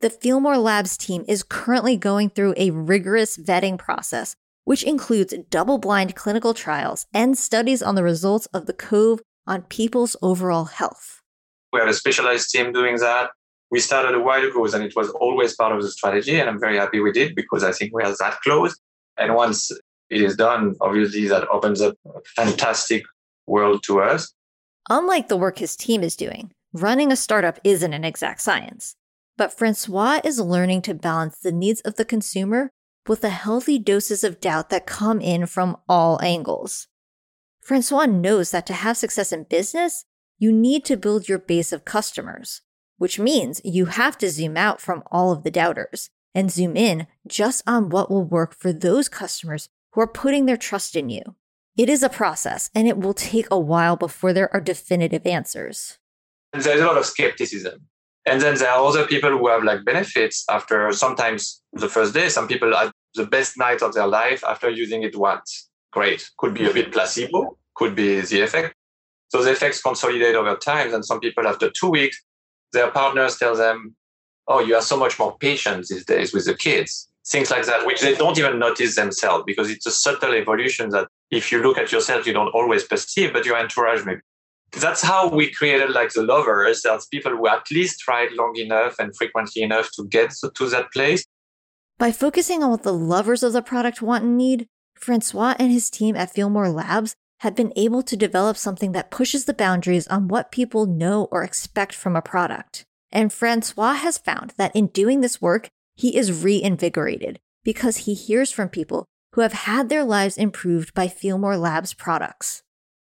The 0.00 0.10
Feelmore 0.10 0.60
Labs 0.60 0.96
team 0.96 1.24
is 1.28 1.42
currently 1.42 1.96
going 1.96 2.30
through 2.30 2.54
a 2.56 2.70
rigorous 2.70 3.36
vetting 3.36 3.78
process, 3.78 4.34
which 4.64 4.82
includes 4.82 5.34
double 5.50 5.78
blind 5.78 6.14
clinical 6.14 6.54
trials 6.54 7.06
and 7.12 7.36
studies 7.36 7.82
on 7.82 7.94
the 7.94 8.02
results 8.02 8.46
of 8.46 8.66
the 8.66 8.72
Cove 8.72 9.20
on 9.46 9.62
people's 9.62 10.16
overall 10.22 10.66
health. 10.66 11.20
We 11.72 11.80
have 11.80 11.88
a 11.88 11.94
specialized 11.94 12.50
team 12.50 12.72
doing 12.72 12.96
that. 12.98 13.30
We 13.70 13.80
started 13.80 14.14
a 14.14 14.20
while 14.20 14.44
ago 14.44 14.64
and 14.66 14.84
it 14.84 14.94
was 14.94 15.08
always 15.10 15.54
part 15.56 15.74
of 15.74 15.82
the 15.82 15.90
strategy. 15.90 16.38
And 16.38 16.48
I'm 16.48 16.60
very 16.60 16.76
happy 16.76 17.00
we 17.00 17.12
did 17.12 17.34
because 17.34 17.64
I 17.64 17.72
think 17.72 17.92
we 17.94 18.02
are 18.02 18.14
that 18.18 18.38
close. 18.44 18.78
And 19.16 19.34
once 19.34 19.70
it 20.10 20.20
is 20.20 20.36
done, 20.36 20.74
obviously 20.80 21.26
that 21.28 21.48
opens 21.48 21.80
up 21.80 21.94
a 22.06 22.20
fantastic 22.36 23.02
world 23.46 23.82
to 23.84 24.00
us. 24.00 24.32
Unlike 24.90 25.28
the 25.28 25.36
work 25.36 25.58
his 25.58 25.76
team 25.76 26.02
is 26.02 26.16
doing, 26.16 26.52
running 26.72 27.10
a 27.10 27.16
startup 27.16 27.58
isn't 27.64 27.92
an 27.92 28.04
exact 28.04 28.42
science. 28.42 28.94
But 29.38 29.56
Francois 29.56 30.20
is 30.22 30.38
learning 30.38 30.82
to 30.82 30.94
balance 30.94 31.38
the 31.38 31.52
needs 31.52 31.80
of 31.80 31.96
the 31.96 32.04
consumer 32.04 32.70
with 33.08 33.20
the 33.20 33.30
healthy 33.30 33.78
doses 33.78 34.22
of 34.22 34.40
doubt 34.40 34.70
that 34.70 34.86
come 34.86 35.20
in 35.20 35.46
from 35.46 35.76
all 35.88 36.20
angles. 36.22 36.88
Francois 37.60 38.06
knows 38.06 38.50
that 38.50 38.66
to 38.66 38.72
have 38.72 38.96
success 38.96 39.32
in 39.32 39.44
business, 39.44 40.04
you 40.38 40.52
need 40.52 40.84
to 40.84 40.96
build 40.96 41.28
your 41.28 41.38
base 41.38 41.72
of 41.72 41.84
customers, 41.84 42.62
which 42.98 43.18
means 43.18 43.60
you 43.64 43.86
have 43.86 44.18
to 44.18 44.30
zoom 44.30 44.56
out 44.56 44.80
from 44.80 45.02
all 45.10 45.32
of 45.32 45.44
the 45.44 45.50
doubters 45.50 46.10
and 46.34 46.50
zoom 46.50 46.76
in 46.76 47.06
just 47.26 47.62
on 47.66 47.88
what 47.88 48.10
will 48.10 48.24
work 48.24 48.54
for 48.54 48.72
those 48.72 49.08
customers 49.08 49.68
who 49.92 50.00
are 50.00 50.06
putting 50.06 50.46
their 50.46 50.56
trust 50.56 50.96
in 50.96 51.10
you. 51.10 51.22
It 51.76 51.88
is 51.88 52.02
a 52.02 52.08
process 52.08 52.70
and 52.74 52.88
it 52.88 52.98
will 52.98 53.14
take 53.14 53.46
a 53.50 53.58
while 53.58 53.96
before 53.96 54.32
there 54.32 54.52
are 54.52 54.60
definitive 54.60 55.26
answers. 55.26 55.98
There's 56.52 56.66
a 56.66 56.76
lot 56.76 56.98
of 56.98 57.06
skepticism. 57.06 57.86
And 58.26 58.40
then 58.40 58.56
there 58.56 58.70
are 58.70 58.84
other 58.84 59.06
people 59.06 59.30
who 59.30 59.48
have 59.48 59.64
like 59.64 59.84
benefits 59.84 60.44
after 60.48 60.92
sometimes 60.92 61.60
the 61.72 61.88
first 61.88 62.14
day. 62.14 62.28
Some 62.28 62.46
people 62.46 62.76
had 62.76 62.92
the 63.14 63.26
best 63.26 63.58
night 63.58 63.82
of 63.82 63.94
their 63.94 64.06
life 64.06 64.44
after 64.44 64.70
using 64.70 65.02
it 65.02 65.16
once 65.16 65.68
great. 65.92 66.28
Could 66.38 66.54
be 66.54 66.68
a 66.68 66.72
bit 66.72 66.92
placebo, 66.92 67.56
could 67.74 67.94
be 67.94 68.20
the 68.20 68.40
effect. 68.40 68.74
So 69.28 69.42
the 69.42 69.52
effects 69.52 69.80
consolidate 69.80 70.34
over 70.34 70.56
time. 70.56 70.92
And 70.92 71.04
some 71.04 71.20
people, 71.20 71.46
after 71.46 71.70
two 71.70 71.90
weeks, 71.90 72.22
their 72.72 72.90
partners 72.90 73.38
tell 73.38 73.54
them, 73.54 73.94
Oh, 74.48 74.58
you 74.58 74.74
are 74.74 74.82
so 74.82 74.96
much 74.96 75.18
more 75.20 75.36
patient 75.38 75.86
these 75.86 76.04
days 76.04 76.34
with 76.34 76.46
the 76.46 76.54
kids. 76.54 77.08
Things 77.24 77.50
like 77.50 77.64
that, 77.66 77.86
which 77.86 78.00
they 78.00 78.16
don't 78.16 78.36
even 78.36 78.58
notice 78.58 78.96
themselves 78.96 79.44
because 79.46 79.70
it's 79.70 79.86
a 79.86 79.92
subtle 79.92 80.34
evolution 80.34 80.90
that 80.90 81.06
if 81.30 81.52
you 81.52 81.62
look 81.62 81.78
at 81.78 81.92
yourself, 81.92 82.26
you 82.26 82.32
don't 82.32 82.48
always 82.48 82.82
perceive, 82.82 83.32
but 83.32 83.46
your 83.46 83.56
entourage 83.56 84.04
maybe. 84.04 84.20
That's 84.80 85.02
how 85.02 85.28
we 85.28 85.52
created 85.52 85.90
like 85.90 86.12
the 86.12 86.22
lovers. 86.22 86.82
There's 86.82 87.06
people 87.06 87.32
who 87.32 87.46
at 87.46 87.70
least 87.70 88.00
tried 88.00 88.32
long 88.32 88.56
enough 88.56 88.98
and 88.98 89.14
frequently 89.14 89.62
enough 89.62 89.90
to 89.92 90.06
get 90.06 90.34
to 90.54 90.68
that 90.70 90.92
place. 90.92 91.24
By 91.98 92.10
focusing 92.10 92.62
on 92.62 92.70
what 92.70 92.82
the 92.82 92.92
lovers 92.92 93.42
of 93.42 93.52
the 93.52 93.62
product 93.62 94.02
want 94.02 94.24
and 94.24 94.36
need, 94.36 94.66
Francois 94.96 95.54
and 95.58 95.70
his 95.70 95.90
team 95.90 96.16
at 96.16 96.34
Feelmore 96.34 96.72
Labs 96.72 97.14
have 97.40 97.54
been 97.54 97.72
able 97.76 98.02
to 98.02 98.16
develop 98.16 98.56
something 98.56 98.92
that 98.92 99.10
pushes 99.10 99.44
the 99.44 99.54
boundaries 99.54 100.06
on 100.08 100.28
what 100.28 100.52
people 100.52 100.86
know 100.86 101.28
or 101.30 101.42
expect 101.42 101.94
from 101.94 102.16
a 102.16 102.22
product. 102.22 102.84
And 103.10 103.32
Francois 103.32 103.94
has 103.94 104.16
found 104.16 104.54
that 104.56 104.74
in 104.74 104.86
doing 104.86 105.20
this 105.20 105.42
work, 105.42 105.68
he 105.96 106.16
is 106.16 106.42
reinvigorated 106.42 107.40
because 107.64 107.98
he 107.98 108.14
hears 108.14 108.50
from 108.50 108.68
people 108.68 109.06
who 109.32 109.40
have 109.40 109.52
had 109.52 109.88
their 109.88 110.04
lives 110.04 110.38
improved 110.38 110.94
by 110.94 111.08
Feelmore 111.08 111.60
Labs 111.60 111.94
products. 111.94 112.62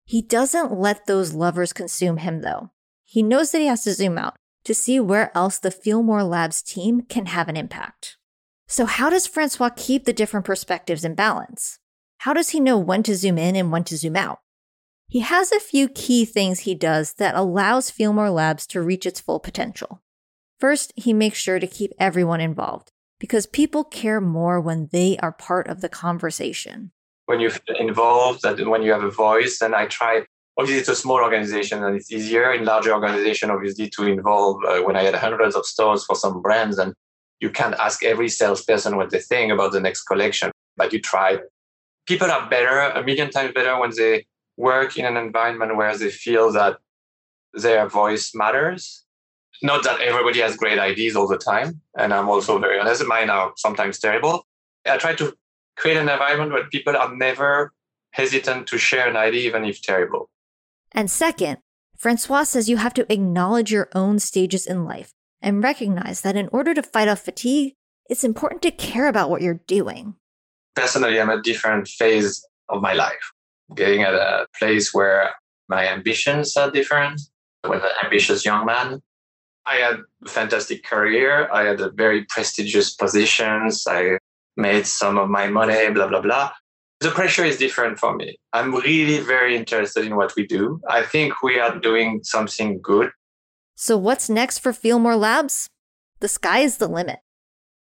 He 0.05 0.23
doesn't 0.23 0.79
let 0.79 1.07
those 1.07 1.33
lovers 1.33 1.73
consume 1.73 2.19
him 2.19 2.43
though. 2.43 2.71
He 3.05 3.23
knows 3.23 3.53
that 3.53 3.61
he 3.61 3.67
has 3.67 3.85
to 3.85 3.95
zoom 3.95 4.19
out 4.19 4.37
to 4.65 4.75
see 4.75 4.99
where 4.99 5.31
else 5.37 5.59
the 5.59 5.71
Feelmore 5.71 6.29
Labs 6.29 6.63
team 6.63 7.03
can 7.03 7.27
have 7.27 7.49
an 7.49 7.57
impact. 7.57 8.17
So, 8.67 8.87
how 8.87 9.11
does 9.11 9.27
Francois 9.27 9.71
keep 9.77 10.05
the 10.05 10.13
different 10.13 10.47
perspectives 10.47 11.05
in 11.05 11.15
balance? 11.15 11.79
How 12.19 12.33
does 12.33 12.51
he 12.51 12.61
know 12.61 12.79
when 12.79 13.03
to 13.05 13.15
zoom 13.15 13.39
in 13.39 13.57
and 13.57 13.71
when 13.71 13.85
to 13.85 13.97
zoom 13.97 14.17
out? 14.17 14.41
He 15.07 15.21
has 15.21 15.53
a 15.53 15.61
few 15.61 15.89
key 15.89 16.25
things 16.25 16.61
he 16.61 16.75
does 16.75 17.15
that 17.15 17.35
allows 17.35 17.91
Feelmore 17.91 18.33
Labs 18.33 18.67
to 18.69 18.83
reach 18.83 19.05
its 19.05 19.21
full 19.21 19.39
potential. 19.39 20.03
First, 20.59 20.93
he 20.97 21.13
makes 21.13 21.39
sure 21.39 21.59
to 21.59 21.67
keep 21.67 21.93
everyone 21.99 22.41
involved 22.41 22.91
because 23.21 23.47
people 23.47 23.85
care 23.85 24.21
more 24.21 24.61
when 24.61 24.89
they 24.93 25.19
are 25.19 25.33
part 25.33 25.69
of 25.69 25.83
the 25.83 25.89
conversation. 25.89 26.93
When 27.27 27.41
you're 27.41 27.53
involved 27.79 28.45
and 28.45 28.69
when 28.69 28.83
you 28.83 28.93
have 28.93 29.03
a 29.03 29.11
voice, 29.11 29.61
and 29.63 29.75
I 29.75 29.87
try, 29.87 30.25
obviously 30.59 30.81
it's 30.81 30.89
a 30.89 30.97
small 30.97 31.17
organization 31.17 31.83
and 31.83 31.97
it's 31.97 32.13
easier 32.13 32.53
in 32.53 32.65
larger 32.65 32.93
organization, 32.93 33.51
obviously 33.51 33.89
to 33.91 34.07
involve 34.07 34.63
uh, 34.65 34.81
when 34.81 34.97
I 34.97 35.03
had 35.03 35.15
hundreds 35.15 35.57
of 35.57 35.65
stores 35.65 36.05
for 36.05 36.17
some 36.17 36.43
brands 36.43 36.79
and 36.79 36.95
you 37.41 37.51
can't 37.51 37.75
ask 37.77 38.05
every 38.05 38.29
salesperson 38.29 38.97
what 38.97 39.11
they 39.11 39.21
think 39.21 39.53
about 39.53 39.73
the 39.73 39.81
next 39.81 40.03
collection, 40.05 40.51
but 40.77 40.93
you 40.93 41.01
try 41.01 41.39
people 42.07 42.31
are 42.31 42.49
better, 42.49 42.79
a 42.81 43.03
million 43.03 43.31
times 43.31 43.53
better 43.55 43.79
when 43.79 43.91
they 43.97 44.27
work 44.57 44.97
in 44.97 45.05
an 45.05 45.17
environment 45.17 45.77
where 45.77 45.97
they 45.97 46.11
feel 46.11 46.53
that 46.53 46.79
their 47.55 47.89
voice 47.89 48.35
matters. 48.35 49.05
Not 49.63 49.85
that 49.85 50.01
everybody 50.01 50.41
has 50.41 50.57
great 50.57 50.79
ideas 50.79 51.17
all 51.17 51.29
the 51.29 51.39
time. 51.39 51.81
And 51.97 52.13
I'm 52.13 52.29
also 52.29 52.59
very 52.59 52.79
honest, 52.79 53.05
mine 53.07 53.31
are 53.31 53.53
sometimes 53.57 53.99
terrible. 53.99 54.47
I 54.87 54.97
try 54.99 55.15
to 55.15 55.35
create 55.77 55.97
an 55.97 56.09
environment 56.09 56.53
where 56.53 56.67
people 56.69 56.97
are 56.97 57.15
never 57.15 57.73
hesitant 58.13 58.67
to 58.69 58.79
share 58.79 59.09
an 59.09 59.17
idea, 59.17 59.43
even 59.49 59.65
if 59.65 59.83
terrible. 59.83 60.31
And 60.93 61.11
second, 61.11 61.59
Francois 61.97 62.45
says 62.45 62.69
you 62.69 62.77
have 62.77 62.95
to 62.95 63.13
acknowledge 63.13 63.73
your 63.73 63.89
own 63.95 64.19
stages 64.19 64.67
in 64.67 64.85
life 64.85 65.13
and 65.43 65.63
recognize 65.63 66.21
that 66.21 66.37
in 66.37 66.49
order 66.53 66.75
to 66.75 66.83
fight 66.83 67.09
off 67.09 67.21
fatigue, 67.21 67.75
it's 68.09 68.25
important 68.25 68.63
to 68.63 68.71
care 68.71 69.09
about 69.09 69.31
what 69.31 69.43
you're 69.43 69.61
doing 69.67 70.15
personally, 70.75 71.21
I'm 71.21 71.31
at 71.31 71.39
a 71.39 71.43
different 71.43 71.89
phase 71.89 72.45
of 72.69 72.83
my 72.83 72.93
life, 72.93 73.33
getting 73.75 74.03
at 74.03 74.15
a 74.15 74.47
place 74.59 74.93
where 74.93 75.31
my 75.69 75.89
ambitions 75.89 76.57
are 76.57 76.71
different. 76.71 77.21
With 77.67 77.83
an 77.83 77.91
ambitious 78.03 78.45
young 78.45 78.67
man, 78.67 79.01
I 79.65 79.77
had 79.77 80.01
a 80.25 80.29
fantastic 80.29 80.85
career. 80.85 81.49
I 81.51 81.63
had 81.65 81.81
a 81.81 81.91
very 81.91 82.27
prestigious 82.29 82.95
positions. 82.95 83.87
I 83.87 84.19
made 84.57 84.87
some 84.87 85.19
of 85.19 85.29
my 85.29 85.49
money, 85.49 85.91
blah, 85.91 86.09
blah, 86.09 86.21
blah. 86.21 86.51
the 87.01 87.11
pressure 87.11 87.45
is 87.45 87.59
different 87.59 87.99
for 87.99 88.15
me. 88.17 88.39
I'm 88.53 88.75
really 88.75 89.21
very 89.21 89.57
interested 89.57 90.05
in 90.07 90.17
what 90.17 90.33
we 90.37 90.47
do. 90.47 90.81
I 90.89 91.03
think 91.03 91.43
we 91.43 91.59
are 91.59 91.79
doing 91.79 92.21
something 92.23 92.81
good. 92.81 93.11
So, 93.77 93.97
what's 93.97 94.29
next 94.31 94.61
for 94.61 94.73
Feelmore 94.73 95.19
Labs? 95.19 95.69
The 96.21 96.29
sky 96.29 96.61
is 96.61 96.79
the 96.79 96.89
limit. 96.89 97.19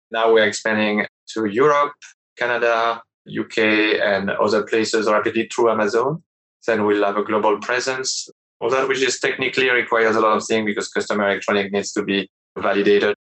Now 0.10 0.34
we're 0.34 0.48
expanding 0.48 1.06
to 1.34 1.46
Europe, 1.46 1.94
Canada, 2.38 3.02
UK, 3.28 3.58
and 4.02 4.32
other 4.32 4.64
places 4.64 5.08
rapidly 5.08 5.48
through 5.54 5.72
Amazon. 5.72 6.24
Then 6.66 6.86
we'll 6.86 7.04
have 7.04 7.18
a 7.18 7.24
global 7.24 7.60
presence. 7.60 8.30
All 8.60 8.70
that 8.70 8.88
which 8.88 9.02
is 9.02 9.20
technically 9.20 9.70
requires 9.70 10.16
a 10.16 10.20
lot 10.20 10.38
of 10.38 10.46
things 10.46 10.66
because 10.66 10.88
customer 10.88 11.30
electronic 11.30 11.72
needs 11.72 11.92
to 11.94 12.04
be 12.04 12.30
validated. 12.58 13.16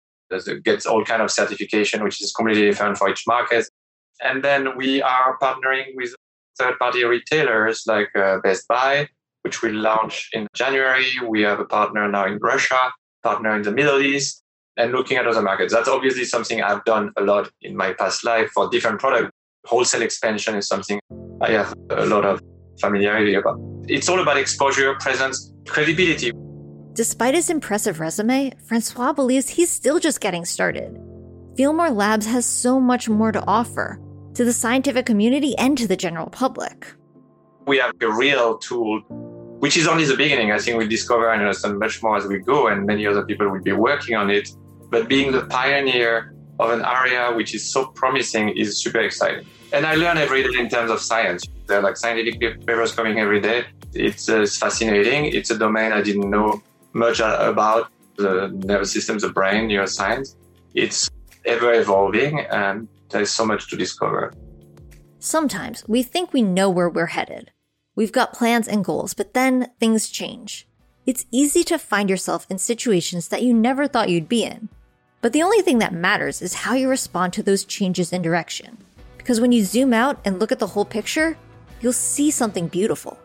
Gets 0.64 0.86
all 0.86 1.04
kind 1.04 1.22
of 1.22 1.30
certification, 1.30 2.04
which 2.04 2.22
is 2.22 2.32
completely 2.32 2.66
different 2.66 2.98
for 2.98 3.08
each 3.08 3.24
market. 3.26 3.66
And 4.22 4.42
then 4.42 4.76
we 4.76 5.00
are 5.02 5.38
partnering 5.38 5.94
with 5.94 6.14
third-party 6.58 7.04
retailers 7.04 7.84
like 7.86 8.10
uh, 8.16 8.38
Best 8.42 8.66
Buy, 8.68 9.08
which 9.42 9.62
will 9.62 9.74
launch 9.74 10.28
in 10.32 10.46
January. 10.54 11.06
We 11.26 11.42
have 11.42 11.60
a 11.60 11.64
partner 11.64 12.08
now 12.08 12.26
in 12.26 12.38
Russia, 12.38 12.92
partner 13.22 13.54
in 13.54 13.62
the 13.62 13.72
Middle 13.72 14.00
East, 14.00 14.42
and 14.76 14.92
looking 14.92 15.16
at 15.16 15.26
other 15.26 15.42
markets. 15.42 15.72
That's 15.72 15.88
obviously 15.88 16.24
something 16.24 16.62
I've 16.62 16.84
done 16.84 17.12
a 17.16 17.22
lot 17.22 17.50
in 17.62 17.76
my 17.76 17.92
past 17.92 18.24
life 18.24 18.50
for 18.54 18.68
different 18.68 18.98
products. 19.00 19.30
Wholesale 19.66 20.02
expansion 20.02 20.54
is 20.56 20.66
something 20.66 21.00
I 21.40 21.50
have 21.52 21.74
a 21.90 22.06
lot 22.06 22.24
of 22.24 22.40
familiarity 22.80 23.34
about. 23.34 23.58
It's 23.86 24.08
all 24.08 24.20
about 24.20 24.36
exposure, 24.36 24.94
presence, 24.96 25.52
credibility. 25.66 26.32
Despite 26.98 27.36
his 27.36 27.48
impressive 27.48 28.00
resume, 28.00 28.52
Francois 28.66 29.12
believes 29.12 29.48
he's 29.48 29.70
still 29.70 30.00
just 30.00 30.20
getting 30.20 30.44
started. 30.44 30.96
Feelmore 31.54 31.94
Labs 31.94 32.26
has 32.26 32.44
so 32.44 32.80
much 32.80 33.08
more 33.08 33.30
to 33.30 33.40
offer 33.46 34.00
to 34.34 34.44
the 34.44 34.52
scientific 34.52 35.06
community 35.06 35.56
and 35.58 35.78
to 35.78 35.86
the 35.86 35.94
general 35.94 36.26
public. 36.28 36.92
We 37.68 37.78
have 37.78 37.94
a 38.02 38.10
real 38.10 38.58
tool, 38.58 38.98
which 39.60 39.76
is 39.76 39.86
only 39.86 40.06
the 40.06 40.16
beginning. 40.16 40.50
I 40.50 40.58
think 40.58 40.76
we'll 40.76 40.88
discover 40.88 41.30
and 41.30 41.40
understand 41.40 41.78
much 41.78 42.02
more 42.02 42.16
as 42.16 42.26
we 42.26 42.40
go, 42.40 42.66
and 42.66 42.84
many 42.84 43.06
other 43.06 43.24
people 43.24 43.48
will 43.48 43.62
be 43.62 43.70
working 43.70 44.16
on 44.16 44.28
it. 44.28 44.48
But 44.90 45.08
being 45.08 45.30
the 45.30 45.46
pioneer 45.46 46.34
of 46.58 46.72
an 46.72 46.84
area 46.84 47.32
which 47.32 47.54
is 47.54 47.64
so 47.64 47.86
promising 47.86 48.48
is 48.48 48.82
super 48.82 48.98
exciting. 48.98 49.46
And 49.72 49.86
I 49.86 49.94
learn 49.94 50.18
every 50.18 50.42
day 50.42 50.58
in 50.58 50.68
terms 50.68 50.90
of 50.90 51.00
science. 51.00 51.44
There 51.68 51.78
are 51.78 51.82
like 51.82 51.96
scientific 51.96 52.40
papers 52.66 52.90
coming 52.90 53.20
every 53.20 53.40
day. 53.40 53.66
It's, 53.94 54.28
uh, 54.28 54.40
it's 54.40 54.58
fascinating. 54.58 55.26
It's 55.26 55.50
a 55.50 55.56
domain 55.56 55.92
I 55.92 56.02
didn't 56.02 56.28
know 56.28 56.60
much 56.98 57.20
about 57.20 57.90
the 58.16 58.48
nervous 58.64 58.92
system, 58.92 59.18
the 59.18 59.30
brain, 59.30 59.68
neuroscience. 59.68 60.36
It's 60.74 61.08
ever 61.44 61.72
evolving 61.72 62.40
and 62.40 62.88
there's 63.10 63.30
so 63.30 63.46
much 63.46 63.70
to 63.70 63.76
discover. 63.76 64.32
Sometimes 65.18 65.86
we 65.88 66.02
think 66.02 66.32
we 66.32 66.42
know 66.42 66.68
where 66.68 66.88
we're 66.88 67.06
headed. 67.06 67.50
We've 67.96 68.12
got 68.12 68.32
plans 68.32 68.68
and 68.68 68.84
goals, 68.84 69.14
but 69.14 69.34
then 69.34 69.70
things 69.80 70.08
change. 70.08 70.68
It's 71.06 71.26
easy 71.32 71.64
to 71.64 71.78
find 71.78 72.10
yourself 72.10 72.46
in 72.50 72.58
situations 72.58 73.28
that 73.28 73.42
you 73.42 73.54
never 73.54 73.88
thought 73.88 74.10
you'd 74.10 74.28
be 74.28 74.44
in. 74.44 74.68
But 75.20 75.32
the 75.32 75.42
only 75.42 75.62
thing 75.62 75.78
that 75.78 75.92
matters 75.92 76.42
is 76.42 76.54
how 76.54 76.74
you 76.74 76.88
respond 76.88 77.32
to 77.32 77.42
those 77.42 77.64
changes 77.64 78.12
in 78.12 78.22
direction. 78.22 78.78
Because 79.16 79.40
when 79.40 79.50
you 79.50 79.64
zoom 79.64 79.92
out 79.92 80.20
and 80.24 80.38
look 80.38 80.52
at 80.52 80.58
the 80.58 80.66
whole 80.66 80.84
picture, 80.84 81.36
you'll 81.80 81.92
see 81.92 82.30
something 82.30 82.68
beautiful. 82.68 83.18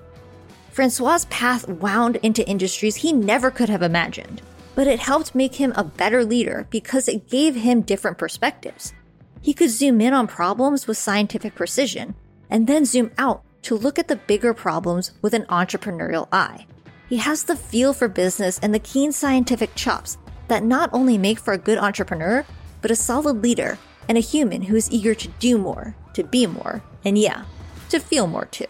Francois' 0.74 1.20
path 1.30 1.68
wound 1.70 2.16
into 2.24 2.48
industries 2.50 2.96
he 2.96 3.14
never 3.14 3.52
could 3.52 3.70
have 3.70 3.84
imagined, 3.84 4.42
but 4.74 4.88
it 4.88 5.00
helped 5.00 5.36
make 5.36 5.54
him 5.54 5.72
a 5.76 5.84
better 5.84 6.26
leader 6.26 6.66
because 6.72 7.08
it 7.08 7.30
gave 7.30 7.54
him 7.54 7.84
different 7.84 8.18
perspectives. 8.18 8.92
He 9.40 9.54
could 9.54 9.70
zoom 9.70 10.02
in 10.02 10.16
on 10.16 10.26
problems 10.26 10.88
with 10.88 10.98
scientific 10.98 11.54
precision 11.54 12.16
and 12.50 12.66
then 12.66 12.86
zoom 12.86 13.12
out 13.20 13.44
to 13.62 13.76
look 13.76 14.00
at 14.00 14.08
the 14.08 14.16
bigger 14.16 14.52
problems 14.52 15.12
with 15.22 15.36
an 15.36 15.46
entrepreneurial 15.46 16.28
eye. 16.32 16.66
He 17.08 17.18
has 17.18 17.44
the 17.44 17.56
feel 17.56 17.94
for 17.94 18.08
business 18.08 18.60
and 18.64 18.74
the 18.74 18.80
keen 18.80 19.12
scientific 19.12 19.76
chops 19.76 20.18
that 20.48 20.64
not 20.64 20.90
only 20.92 21.20
make 21.20 21.38
for 21.38 21.54
a 21.54 21.58
good 21.60 21.78
entrepreneur, 21.78 22.48
but 22.82 22.90
a 22.90 22.96
solid 22.96 23.44
leader 23.44 23.78
and 24.10 24.18
a 24.18 24.22
human 24.22 24.64
who 24.64 24.76
is 24.76 24.92
eager 24.92 25.14
to 25.14 25.28
do 25.38 25.60
more, 25.60 25.96
to 26.16 26.24
be 26.24 26.48
more, 26.48 26.82
and 27.06 27.16
yeah, 27.20 27.46
to 27.90 28.00
feel 28.00 28.26
more 28.26 28.46
too. 28.46 28.66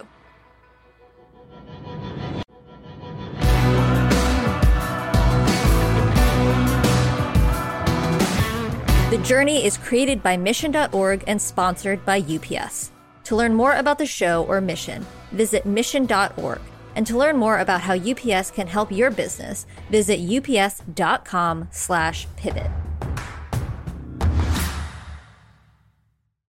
The 9.14 9.22
Journey 9.22 9.64
is 9.64 9.78
created 9.78 10.24
by 10.24 10.36
Mission.org 10.36 11.22
and 11.28 11.40
sponsored 11.40 12.04
by 12.04 12.18
UPS. 12.18 12.90
To 13.22 13.36
learn 13.36 13.54
more 13.54 13.74
about 13.74 13.98
the 13.98 14.06
show 14.06 14.44
or 14.48 14.60
mission, 14.60 15.06
visit 15.30 15.64
mission.org. 15.64 16.60
And 16.96 17.06
to 17.06 17.16
learn 17.16 17.36
more 17.36 17.60
about 17.60 17.82
how 17.82 17.94
UPS 17.94 18.50
can 18.50 18.66
help 18.66 18.90
your 18.90 19.12
business, 19.12 19.66
visit 19.88 20.18
ups.com/pivot. 20.18 22.70